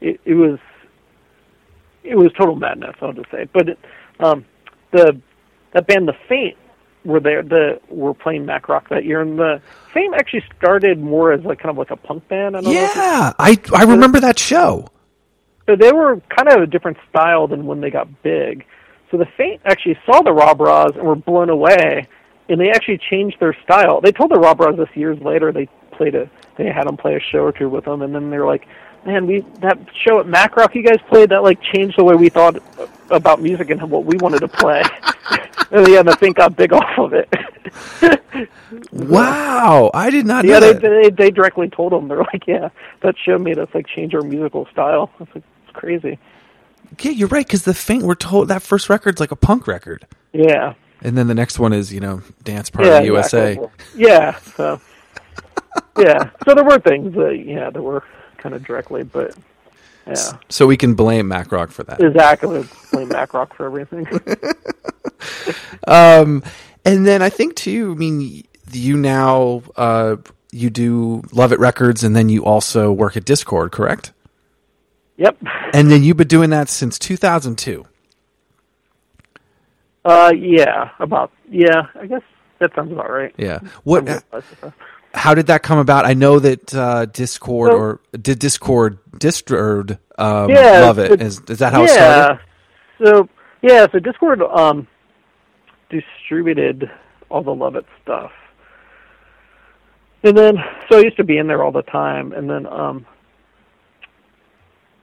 [0.00, 0.58] it, it was
[2.04, 2.96] it was total madness.
[3.00, 3.48] I'll just say.
[3.52, 3.78] But it,
[4.20, 4.44] um,
[4.92, 5.20] the
[5.72, 6.56] that band, The Faint,
[7.04, 7.42] were there.
[7.42, 9.60] The were playing MacRock that year, and the
[9.92, 12.56] Faint actually started more as like kind of like a punk band.
[12.56, 14.88] I don't know Yeah, I I remember that show.
[15.66, 18.64] so they were kind of a different style than when they got big.
[19.10, 22.06] So the Faint actually saw the Rah Bras and were blown away,
[22.48, 24.00] and they actually changed their style.
[24.00, 25.52] They told the Rah Bras this years later.
[25.52, 28.30] They played a, they had them play a show or two with them, and then
[28.30, 28.66] they were like,
[29.06, 32.28] "Man, we that show at MacRock you guys played that like changed the way we
[32.28, 32.62] thought
[33.10, 34.82] about music and what we wanted to play."
[35.70, 37.28] and yeah, the Faint got big off of it.
[38.92, 40.80] Wow, I did not know yeah, they, that.
[40.80, 42.68] they they directly told them they're like, "Yeah,
[43.00, 46.18] that show made us like change our musical style." I was like, "It's crazy."
[47.00, 50.06] Yeah, you're right because the faint we're told that first record's like a punk record,
[50.32, 50.74] Yeah.
[51.02, 53.52] and then the next one is you know Dance Party yeah, USA.
[53.52, 53.70] exactly.
[53.96, 54.38] Yeah.
[54.56, 54.80] So.
[55.98, 56.30] yeah.
[56.44, 58.02] So there were things that yeah that were
[58.38, 59.34] kind of directly, but
[60.06, 62.00] yeah, So we can blame MacRock for that.
[62.00, 62.64] exactly.
[62.92, 64.06] Blame MacRock for everything.
[65.86, 66.42] Um,
[66.84, 67.92] and then I think too.
[67.92, 70.16] I mean, you now uh,
[70.52, 74.12] you do Lovitt Records, and then you also work at Dischord, correct?
[75.18, 75.36] Yep.
[75.74, 77.84] And then you've been doing that since 2002.
[80.04, 80.90] Uh, yeah.
[81.00, 81.86] About yeah.
[82.00, 82.22] I guess
[82.60, 83.34] that sounds about right.
[83.36, 83.58] Yeah.
[83.84, 84.06] What?
[84.06, 84.72] Sounds about right.
[85.14, 86.04] How did that come about?
[86.06, 91.18] I know that uh, Dischord So- or did Dischord Dischord um, Yeah, love it.
[91.18, 91.94] the- Is, is that how it yeah.
[91.94, 92.40] started?
[93.04, 93.28] So
[93.62, 94.86] yeah, so Dischord um
[95.90, 96.90] distributed
[97.30, 98.30] all the Lovitt stuff.
[100.22, 100.56] And then
[100.90, 103.06] so I used to be in there all the time and then um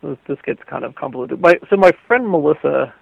[0.10, 1.40] this, this gets kind of convoluted.
[1.42, 2.94] My so my friend Melissa,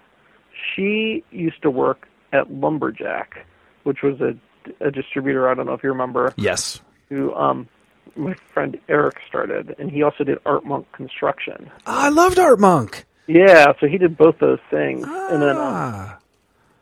[0.76, 3.46] she used to work at Lumberjack,
[3.84, 4.34] which was a
[4.80, 6.82] a distributor, I don't know if you remember, Yes.
[7.10, 7.68] who um
[8.16, 11.70] my friend Eric started and he also did Art Monk Construction.
[11.88, 13.06] Oh, I loved Art Monk.
[13.28, 16.18] Yeah, so he did both those things, and then um, Ah.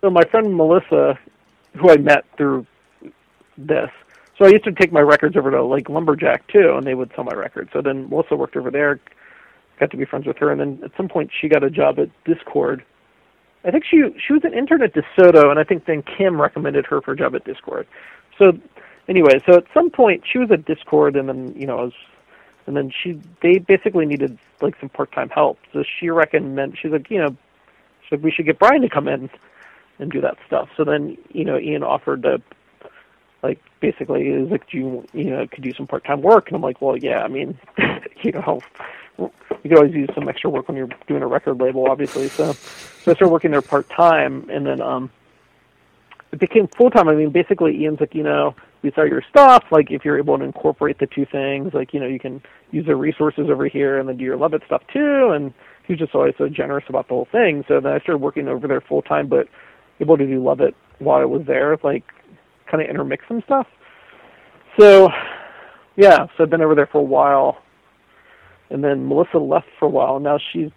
[0.02, 1.18] so my friend Melissa,
[1.80, 2.66] who I met through
[3.58, 3.90] this.
[4.38, 7.12] So I used to take my records over to like Lumberjack too, and they would
[7.16, 7.70] sell my records.
[7.74, 9.00] So then Melissa worked over there,
[9.82, 12.00] got to be friends with her, and then at some point she got a job
[12.00, 12.84] at Dischord.
[13.66, 16.86] I think she she was an intern at DeSoto, and I think then Kim recommended
[16.86, 17.86] her for a job at Dischord.
[18.38, 18.54] So
[19.10, 21.94] anyway, so at some point she was at Dischord, and then you know was,
[22.68, 25.58] and then she they basically needed like some part time help.
[25.74, 27.36] So she recommended she's like you know,
[28.04, 29.30] she's like we should get Brian to come in
[30.00, 30.70] and do that stuff.
[30.78, 32.42] So then you know Ian offered to
[33.44, 36.56] like basically was like do you you know could do some part time work and
[36.56, 37.58] I'm like well yeah I mean
[38.22, 38.62] you know
[39.18, 39.30] you
[39.64, 42.28] could always use some extra work when you're doing a record label obviously.
[42.28, 45.10] So so I started working there part time and then um
[46.32, 49.66] it became full time I mean basically Ian's like you know we saw your stuff.
[49.72, 52.42] Like if you're able to incorporate the two things like you know you can
[52.72, 55.32] use the resources over here and then do your Lovitt stuff too.
[55.32, 55.54] And
[55.86, 57.64] he was just always so generous about the whole thing.
[57.68, 59.48] So then I started working over there full time but
[60.00, 62.04] able to do Lovitt while I was there like
[62.72, 63.68] kind of intermix some stuff.
[64.80, 65.10] So,
[65.98, 67.62] yeah, so I've been over there for a while,
[68.72, 70.20] and then Melissa left for a while.
[70.20, 70.70] Now she's,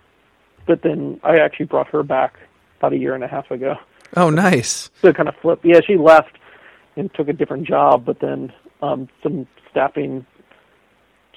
[0.67, 2.35] but then I actually brought her back
[2.79, 3.77] about a year and a half ago.
[4.17, 4.91] Oh, nice.
[5.03, 5.61] So kind of flip.
[5.65, 6.37] Yeah, she left
[6.97, 10.27] and took a different job, but then um some staffing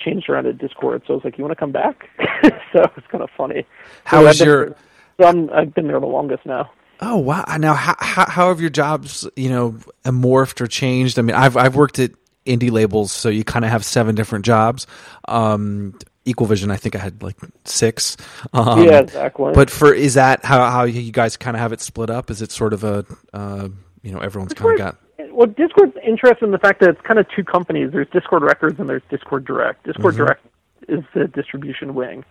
[0.03, 1.01] changed around at Dischord.
[1.07, 2.09] So I was like, "You want to come back?"
[2.73, 3.65] so it's kind of funny.
[4.03, 4.65] How so is your?
[4.67, 4.75] there-
[5.19, 6.69] So I'm, I've been there the longest now.
[6.99, 7.43] Oh wow!
[7.59, 9.71] Now, how, how how have your jobs, you know,
[10.05, 11.17] morphed or changed?
[11.19, 12.11] I mean, I've I've worked at
[12.45, 14.87] indie labels, so you kind of have seven different jobs.
[15.27, 15.97] Um,
[16.27, 18.17] Equal Vision, I think I had like six.
[18.53, 19.51] Um, yeah, exactly.
[19.53, 22.29] But for is that how how you guys kind of have it split up?
[22.29, 23.69] Is it sort of a uh,
[24.01, 24.97] you know everyone's kind of got
[25.37, 27.91] well, Dischord's interested in the fact that it's kind of two companies.
[27.91, 29.85] There's Dischord Records and there's Dischord Direct.
[29.85, 30.43] Dischord Direct
[30.87, 32.25] is the distribution wing.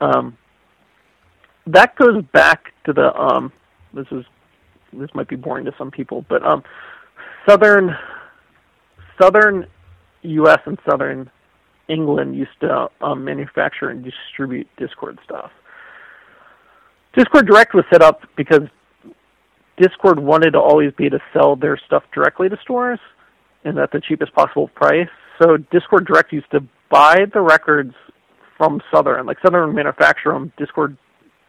[0.00, 0.38] Um,
[1.66, 3.52] that goes back to the um,
[3.92, 4.24] this is
[4.92, 6.62] this might be boring to some people, but um,
[7.44, 7.96] southern
[9.20, 9.66] southern
[10.22, 10.60] U.S.
[10.66, 11.28] and southern
[11.90, 15.50] England used to um, manufacture and distribute Dischord stuff.
[17.16, 18.62] Dischord Direct was set up because
[19.80, 23.00] Dischord wanted to always be to sell their stuff directly to stores
[23.64, 25.08] and at the cheapest possible price.
[25.40, 26.60] So Dischord Direct used to
[26.90, 27.94] buy the records
[28.56, 30.52] from Southern, like Southern would manufacture them.
[30.58, 30.96] Dischord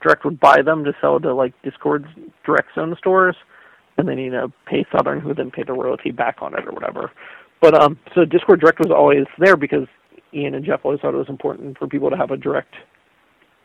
[0.02, 2.08] Direct would buy them to sell to like Dischord's
[2.44, 3.36] direct zone stores,
[3.98, 6.72] and then you know pay Southern, who then pay the royalty back on it or
[6.72, 7.12] whatever.
[7.62, 9.88] But um, so Dischord Direct was always there because
[10.34, 12.76] Ian and Jeff always thought it was important for people to have a direct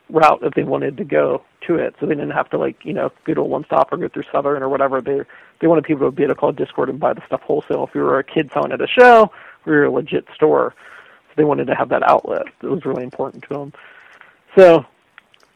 [0.09, 2.93] route if they wanted to go to it, so they didn't have to like you
[2.93, 5.01] know go to a one stop or go through Southern or whatever.
[5.01, 5.21] They
[5.59, 7.85] they wanted people to be able to call Dischord and buy the stuff wholesale.
[7.87, 9.31] If you were a kid selling at a show,
[9.65, 10.73] we were a legit store,
[11.27, 12.43] so they wanted to have that outlet.
[12.61, 13.73] It was really important to them.
[14.57, 14.85] So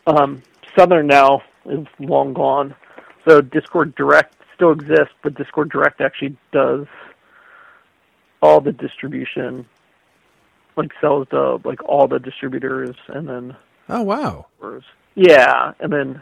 [0.07, 0.41] um,
[0.77, 2.75] Southern now is long gone.
[3.27, 6.87] So Dischord Direct still exists, but Dischord Direct actually does
[8.41, 9.65] all the distribution,
[10.81, 13.55] like sells to like all the distributors, and then
[13.89, 14.47] oh wow.
[15.15, 16.21] Yeah, and then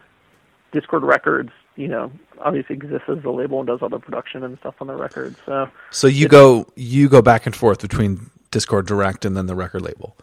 [0.74, 4.58] Dischord Records, you know, obviously exists as the label and does all the production and
[4.60, 5.38] stuff on the records.
[5.46, 9.56] So so you go you go back and forth between Dischord Direct and then the
[9.56, 10.16] record label.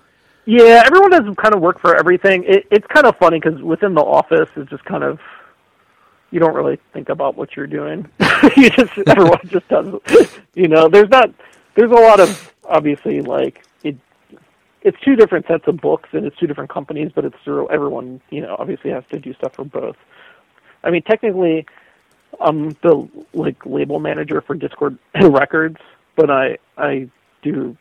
[0.46, 2.44] yeah, everyone does kind of work for everything.
[2.44, 5.18] It, it's kind of funny because within the office, it's just kind of
[6.30, 8.08] you don't really think about what you're doing.
[8.56, 9.94] you just everyone just does.
[10.54, 11.30] You know, there's not
[11.74, 13.62] there's a lot of obviously like.
[14.86, 18.22] It's two different sets of books and it's two different companies, but it's through everyone.
[18.30, 19.96] You know, obviously has to do stuff for both.
[20.84, 21.66] I mean, technically,
[22.40, 25.78] I'm the like label manager for Dischord Records,
[26.16, 27.10] but I I
[27.42, 27.76] do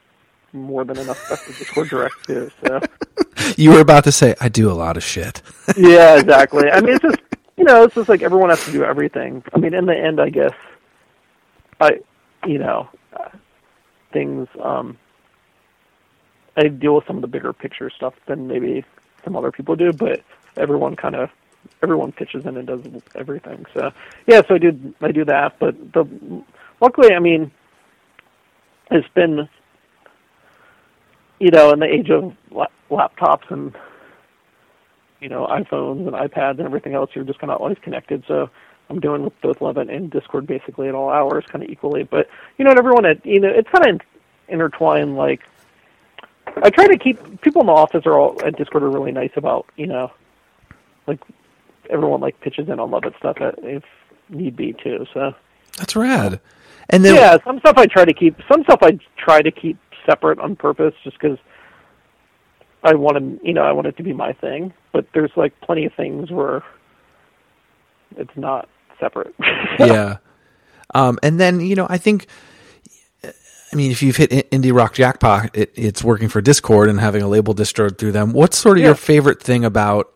[0.53, 2.51] more than enough stuff for Dischord Direct too.
[2.65, 2.81] So
[3.57, 5.41] You were about to say I do a lot of shit.
[5.77, 6.69] yeah, exactly.
[6.71, 7.19] I mean, it's just
[7.57, 9.43] you know, it's just like everyone has to do everything.
[9.53, 10.53] I mean, in the end, I guess
[11.79, 11.99] I,
[12.47, 12.89] you know,
[14.13, 14.47] things.
[14.63, 14.97] um
[16.57, 18.83] I deal with some of the bigger picture stuff than maybe
[19.23, 20.21] some other people do, but
[20.57, 21.29] everyone kind of
[21.81, 22.81] everyone pitches in and does
[23.15, 23.65] everything.
[23.73, 23.91] So
[24.27, 26.05] yeah, so I do I do that, but the
[26.81, 27.51] luckily, I mean,
[28.91, 29.49] it's been
[31.39, 33.75] you know in the age of la- laptops and
[35.19, 38.23] you know iPhones and iPads and everything else, you're just kind of always connected.
[38.27, 38.49] So
[38.89, 42.03] I'm doing with both Lovitt and Dischord basically at all hours, kind of equally.
[42.03, 44.01] But you know, and everyone at you know, it's kind of
[44.47, 45.15] intertwined.
[45.17, 45.41] Like
[46.63, 49.31] I try to keep people in the office are all at Dischord are really nice
[49.35, 50.11] about you know,
[51.07, 51.19] like
[51.89, 53.83] everyone like pitches in on Lovitt stuff if
[54.29, 55.05] need be too.
[55.13, 55.33] So
[55.77, 56.39] That's rad.
[56.89, 58.39] And then yeah, some stuff I try to keep.
[58.51, 61.37] Some stuff I try to keep separate on purpose, just because
[62.83, 64.71] I want to, you know, I want it to be my thing.
[64.91, 66.63] But there's like plenty of things where
[68.17, 69.33] it's not separate.
[69.79, 70.17] yeah.
[70.93, 72.27] Um, and then you know, I think,
[73.75, 77.21] I mean, if you've hit indie rock jackpot, it, it's working for Dischord and having
[77.21, 78.31] a label distro through them.
[78.31, 78.87] What's sort of Yeah.
[78.87, 80.13] your favorite thing about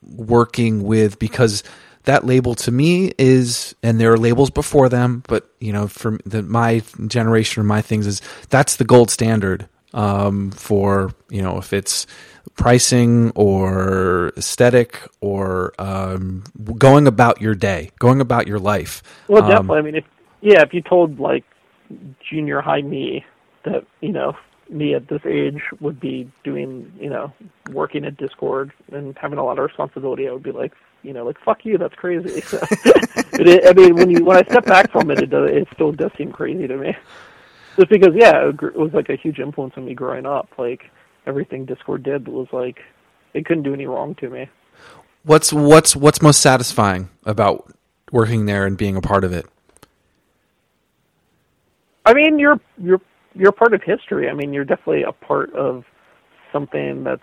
[0.00, 1.18] working with?
[1.18, 1.64] Because
[2.04, 6.18] that label to me is, and there are labels before them, but you know, for
[6.24, 11.58] the, my generation or my things is that's the gold standard um, for you know
[11.58, 12.06] if it's
[12.54, 16.44] pricing or aesthetic or um,
[16.78, 19.02] going about your day, going about your life.
[19.26, 19.78] Well, Um, definitely.
[19.78, 20.04] I mean, if
[20.42, 21.42] yeah, if you told like
[22.28, 23.24] junior high me
[23.64, 24.36] that you know
[24.68, 27.32] me at this age would be doing you know
[27.70, 30.72] working at Dischord and having a lot of responsibility, I would be like,
[31.02, 32.42] you know, like fuck you, that's crazy.
[33.40, 35.68] So, it, I mean, when you when I step back from it, it does, it
[35.72, 36.96] still does seem crazy to me.
[37.76, 40.48] Just because, yeah, it it was like a huge influence on me growing up.
[40.58, 40.90] Like
[41.24, 42.80] everything Dischord did was like
[43.34, 44.48] it couldn't do any wrong to me.
[45.22, 47.72] What's what's what's most satisfying about
[48.10, 49.46] working there and being a part of it?
[52.08, 53.02] I mean, you're you're
[53.34, 54.30] you're part of history.
[54.30, 55.84] I mean, you're definitely a part of
[56.50, 57.20] something that's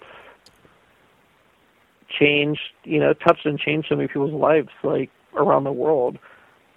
[2.20, 6.20] changed, you know, touched and changed so many people's lives, like around the world.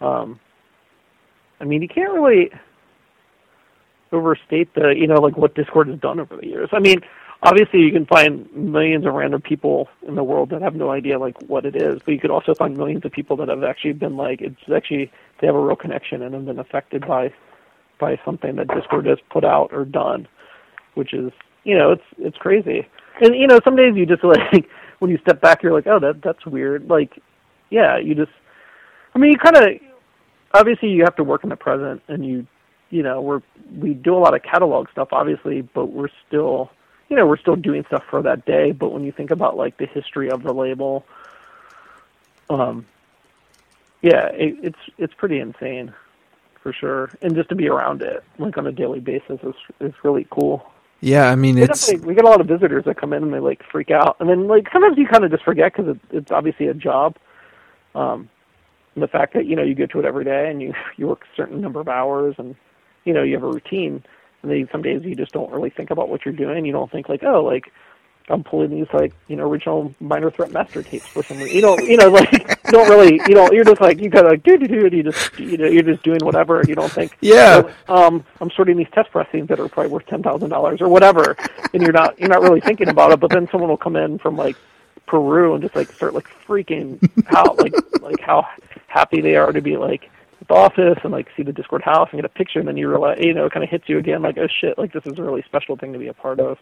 [0.00, 0.40] Um,
[1.60, 2.50] I mean, you can't really
[4.10, 6.70] overstate the, you know, like what Dischord has done over the years.
[6.72, 7.00] I mean,
[7.42, 11.18] obviously you can find millions of random people in the world that have no idea
[11.18, 13.92] like what it is, but you could also find millions of people that have actually
[13.92, 17.30] been like, it's actually they have a real connection and have been affected by
[17.98, 20.28] by something that Dischord has put out or done,
[20.94, 21.32] which is
[21.64, 22.86] you know it's it's crazy.
[23.20, 24.68] And you know some days you just like
[24.98, 26.88] when you step back you're like oh that that's weird.
[26.88, 27.20] Like
[27.70, 28.32] yeah you just
[29.14, 29.68] I mean you kind of
[30.54, 32.46] obviously you have to work in the present and you
[32.90, 33.42] you know we're
[33.76, 36.70] we do a lot of catalog stuff obviously but we're still
[37.08, 39.76] you know we're still doing stuff for that day but when you think about like
[39.78, 41.04] the history of the label
[42.50, 42.86] um
[44.02, 45.92] yeah it, it's it's pretty insane
[46.68, 47.10] for sure.
[47.22, 50.70] And just to be around it like on a daily basis is is really cool.
[51.00, 53.32] Yeah, I mean we, it's we get a lot of visitors that come in and
[53.32, 54.16] they like freak out.
[54.20, 57.16] And then like sometimes you kind of just forget because it, it's obviously a job.
[57.94, 58.28] Um
[58.94, 61.06] and the fact that you know you go to it every day and you you
[61.06, 62.54] work a certain number of hours and
[63.04, 64.04] you know you have a routine.
[64.42, 66.66] And then some days you just don't really think about what you're doing.
[66.66, 67.72] You don't think like oh like
[68.30, 71.54] I'm pulling these like you know original minor threat master tapes for some reason.
[71.56, 74.26] You know, you know, like you don't really, you know, you're just like you kind
[74.26, 76.62] of like do do do, and you just you know you're just doing whatever.
[76.66, 77.62] You don't think, Yeah.
[77.88, 81.36] um, I'm sorting these test pressings that are probably worth ten thousand dollars or whatever,
[81.72, 83.20] and you're not you're not really thinking about it.
[83.20, 84.56] But then someone will come in from like
[85.06, 86.98] Peru and just like start like freaking
[87.34, 88.46] out, like like how
[88.88, 90.10] happy they are to be like
[90.40, 92.76] at the office and like see the Dischord house and get a picture, and then
[92.76, 95.06] you realize, you know, it kind of hits you again, like oh shit, like this
[95.06, 96.58] is a really special thing to be a part of.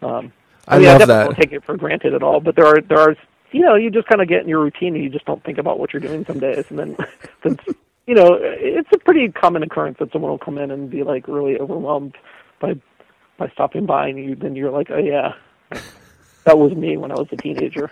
[0.00, 0.32] Um,
[0.66, 1.24] I mean, love definitely that.
[1.24, 3.16] don't take it for granted at all, but there are there are
[3.52, 5.58] you know you just kind of get in your routine and you just don't think
[5.58, 6.96] about what you're doing some days, and then
[7.42, 7.60] since
[8.06, 11.28] you know it's a pretty common occurrence that someone will come in and be like
[11.28, 12.16] really overwhelmed
[12.60, 12.74] by
[13.38, 15.34] by stopping by, and you then you're like, oh yeah,
[16.44, 17.88] that was me when I was a teenager.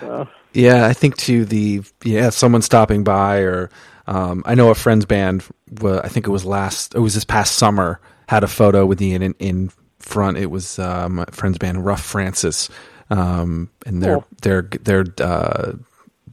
[0.00, 3.70] so, Yeah, I think to the yeah someone stopping by or
[4.08, 5.44] um, I know a friend's band.
[5.82, 6.94] I think it was last.
[6.94, 8.00] It was this past summer.
[8.26, 10.38] Had a photo with Ian in, in front.
[10.38, 12.68] It was uh, my friend's band, Rough Francis,
[13.10, 14.26] um, and they're Cool.
[14.42, 15.72] they're they're uh,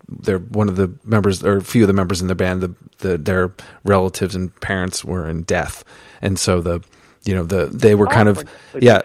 [0.08, 2.62] they're one of the members or a few of the members in the band.
[2.62, 3.54] The, the their
[3.84, 5.84] relatives and parents were in death,
[6.22, 6.84] and so the
[7.24, 8.44] you know the they were kind of
[8.80, 9.02] yeah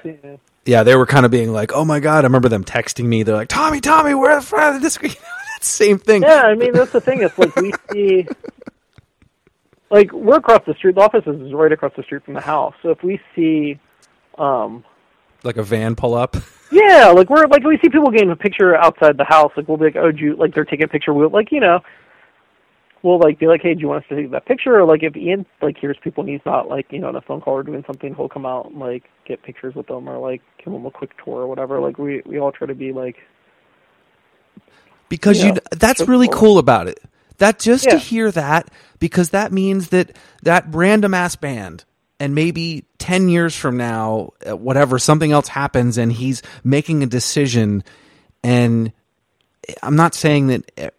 [0.64, 0.82] yeah.
[0.82, 3.22] they were kind of being like, "Oh my god!" I remember them texting me.
[3.22, 5.02] They're like, "Tommy, Tommy, we're the front of the disc."
[5.62, 6.22] Same thing.
[6.22, 7.22] Yeah, I mean that's the thing.
[7.22, 8.26] It's like we see,
[9.90, 10.94] like we're across the street.
[10.94, 12.74] The office is right across the street from the house.
[12.82, 13.78] So if we see,
[14.40, 14.84] um,
[15.44, 16.36] Like a van pull up.
[16.72, 19.52] yeah, like we're like we see people getting a picture outside the house.
[19.56, 21.14] Like we'll be like, oh, do you, like they're taking a picture.
[21.14, 21.80] We'll like you know,
[23.02, 24.78] we'll like be like, hey, do you want us to take that picture?
[24.78, 27.20] Or like if Ian like hears people and he's not like you know on a
[27.22, 30.18] phone call or doing something, he'll come out and like get pictures with them or
[30.18, 31.80] like give them a quick tour or whatever.
[31.80, 33.16] Like we we all try to be like
[35.08, 36.38] because Yeah, you that's really cool.
[36.38, 37.00] cool about it.
[37.38, 41.84] That just to hear that because that means that that random ass band
[42.20, 47.06] and maybe 10 years from now uh, whatever something else happens and he's making a
[47.06, 47.82] decision
[48.44, 48.92] and
[49.82, 50.90] I'm not saying that uh,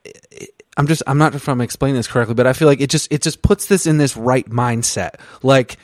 [0.77, 2.89] I'm just I'm not sure if I'm explaining this correctly but I feel like it
[2.89, 5.15] just it just puts this in this right mindset.
[5.43, 5.77] Like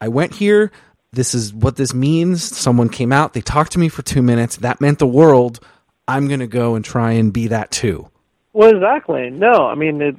[0.00, 0.70] I went here
[1.12, 4.56] this is what this means someone came out they talked to me for 2 minutes
[4.58, 5.60] that meant the world
[6.06, 8.11] I'm going to go and try and be that too
[8.54, 9.30] Well, exactly.
[9.30, 10.16] No, I mean it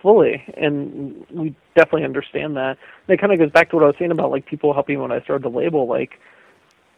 [0.00, 2.78] fully, and we definitely understand that.
[3.06, 5.00] And it kind of goes back to what I was saying about like people helping
[5.00, 5.86] when I started the label.
[5.86, 6.18] Like,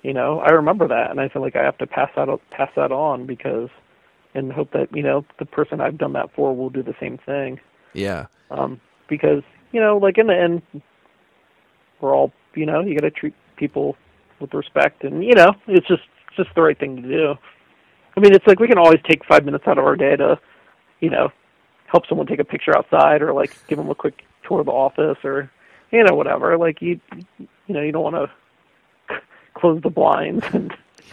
[0.03, 2.71] you know, I remember that, and I feel like I have to pass that pass
[2.77, 3.69] that on because,
[4.35, 7.19] and hope that you know the person I've done that for will do the same
[7.19, 7.59] thing.
[7.93, 10.63] yeah Um, because you know, like in the end,
[12.01, 13.97] we're all you know you got to treat people
[14.41, 17.35] with respect, and you know it's just it's just the right thing to do.
[18.17, 20.39] I mean, it's like we can always take five minutes out of our day to,
[21.01, 21.31] you know,
[21.87, 24.73] help someone take a picture outside or like give them a quick tour of the
[24.73, 25.51] office or
[25.91, 26.57] you know whatever.
[26.59, 27.01] Like you,
[27.39, 29.21] you know, you don't want to
[29.55, 30.75] close the blinds and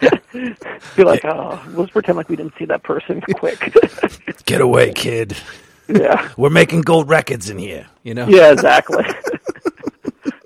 [0.96, 3.72] be like, oh, let's pretend like we didn't see that person quick.
[4.44, 5.36] Get away, kid.
[5.88, 6.30] yeah.
[6.36, 7.86] We're making gold records in here.
[8.02, 8.26] You know.
[8.28, 9.04] Yeah, exactly.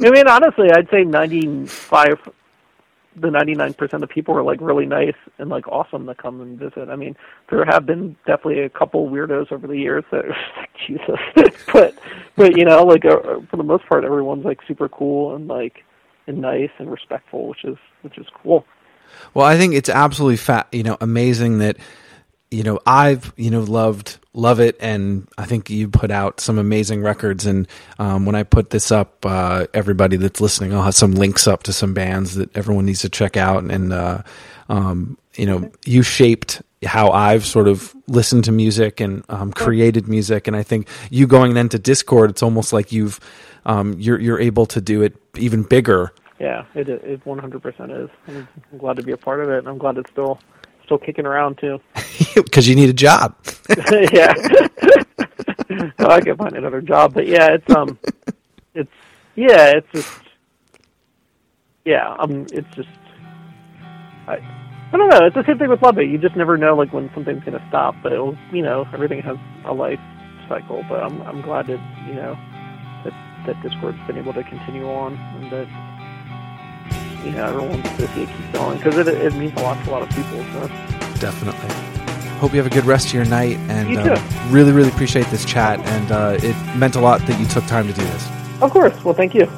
[0.01, 2.19] I mean, honestly, I'd say ninety-five,
[3.21, 6.59] the ninety-nine percent of people are like really nice and like awesome to come and
[6.59, 6.89] visit.
[6.89, 7.17] I mean,
[7.51, 10.25] there have been definitely a couple weirdos over the years that
[10.87, 11.19] Jesus,
[11.73, 11.99] but
[12.37, 15.85] but you know, like uh, for the most part, everyone's like super cool and like
[16.27, 18.65] and nice and respectful, which is which is cool.
[19.35, 21.77] Well, I think it's absolutely fat, you know, amazing that
[22.51, 27.03] you know I've you know loved Lovitt, and I think you put out some amazing
[27.03, 27.47] records.
[27.47, 27.69] And
[27.99, 31.65] um, when I put this up, uh, everybody that's listening, I'll have some links up
[31.65, 33.65] to some bands that everyone needs to check out.
[33.65, 34.23] And uh,
[34.69, 40.09] um, you know, you shaped how I've sort of listened to music and um, created
[40.09, 40.47] music.
[40.49, 43.21] And I think you going then to Dischord, it's almost like you've
[43.67, 47.93] um, you're you're able to do it even bigger Yeah, it it one hundred percent
[47.93, 48.11] is.
[48.29, 50.39] I'm glad to be a part of it, and I'm glad it's still
[50.89, 51.79] still kicking around too.
[52.35, 53.35] because you need a job.
[54.13, 54.35] yeah.
[55.99, 57.99] well, I can find another job, but yeah, it's um,
[58.75, 58.91] it's
[59.35, 60.21] yeah, it's just
[61.85, 62.89] yeah, um, it's just
[64.27, 64.37] I
[64.93, 65.27] I don't know.
[65.27, 67.95] It's the same thing with Lovitt You just never know like when something's gonna stop,
[68.03, 70.01] but it'll you know everything has a life
[70.49, 70.85] cycle.
[70.89, 72.37] But I'm I'm glad that you know
[73.05, 73.13] that
[73.47, 75.88] that Dischord's been able to continue on and that
[77.25, 79.93] you know everyone wants to keep going because it it means a lot to a
[79.93, 80.43] lot of people.
[80.53, 80.69] So.
[81.21, 81.75] Definitely.
[82.39, 85.27] Hope you have a good rest of your night, and You uh, really, really appreciate
[85.27, 85.81] this chat.
[85.81, 88.29] And uh, it meant a lot that you took time to do this.
[88.61, 89.05] Of course.
[89.05, 89.49] Well, thank you.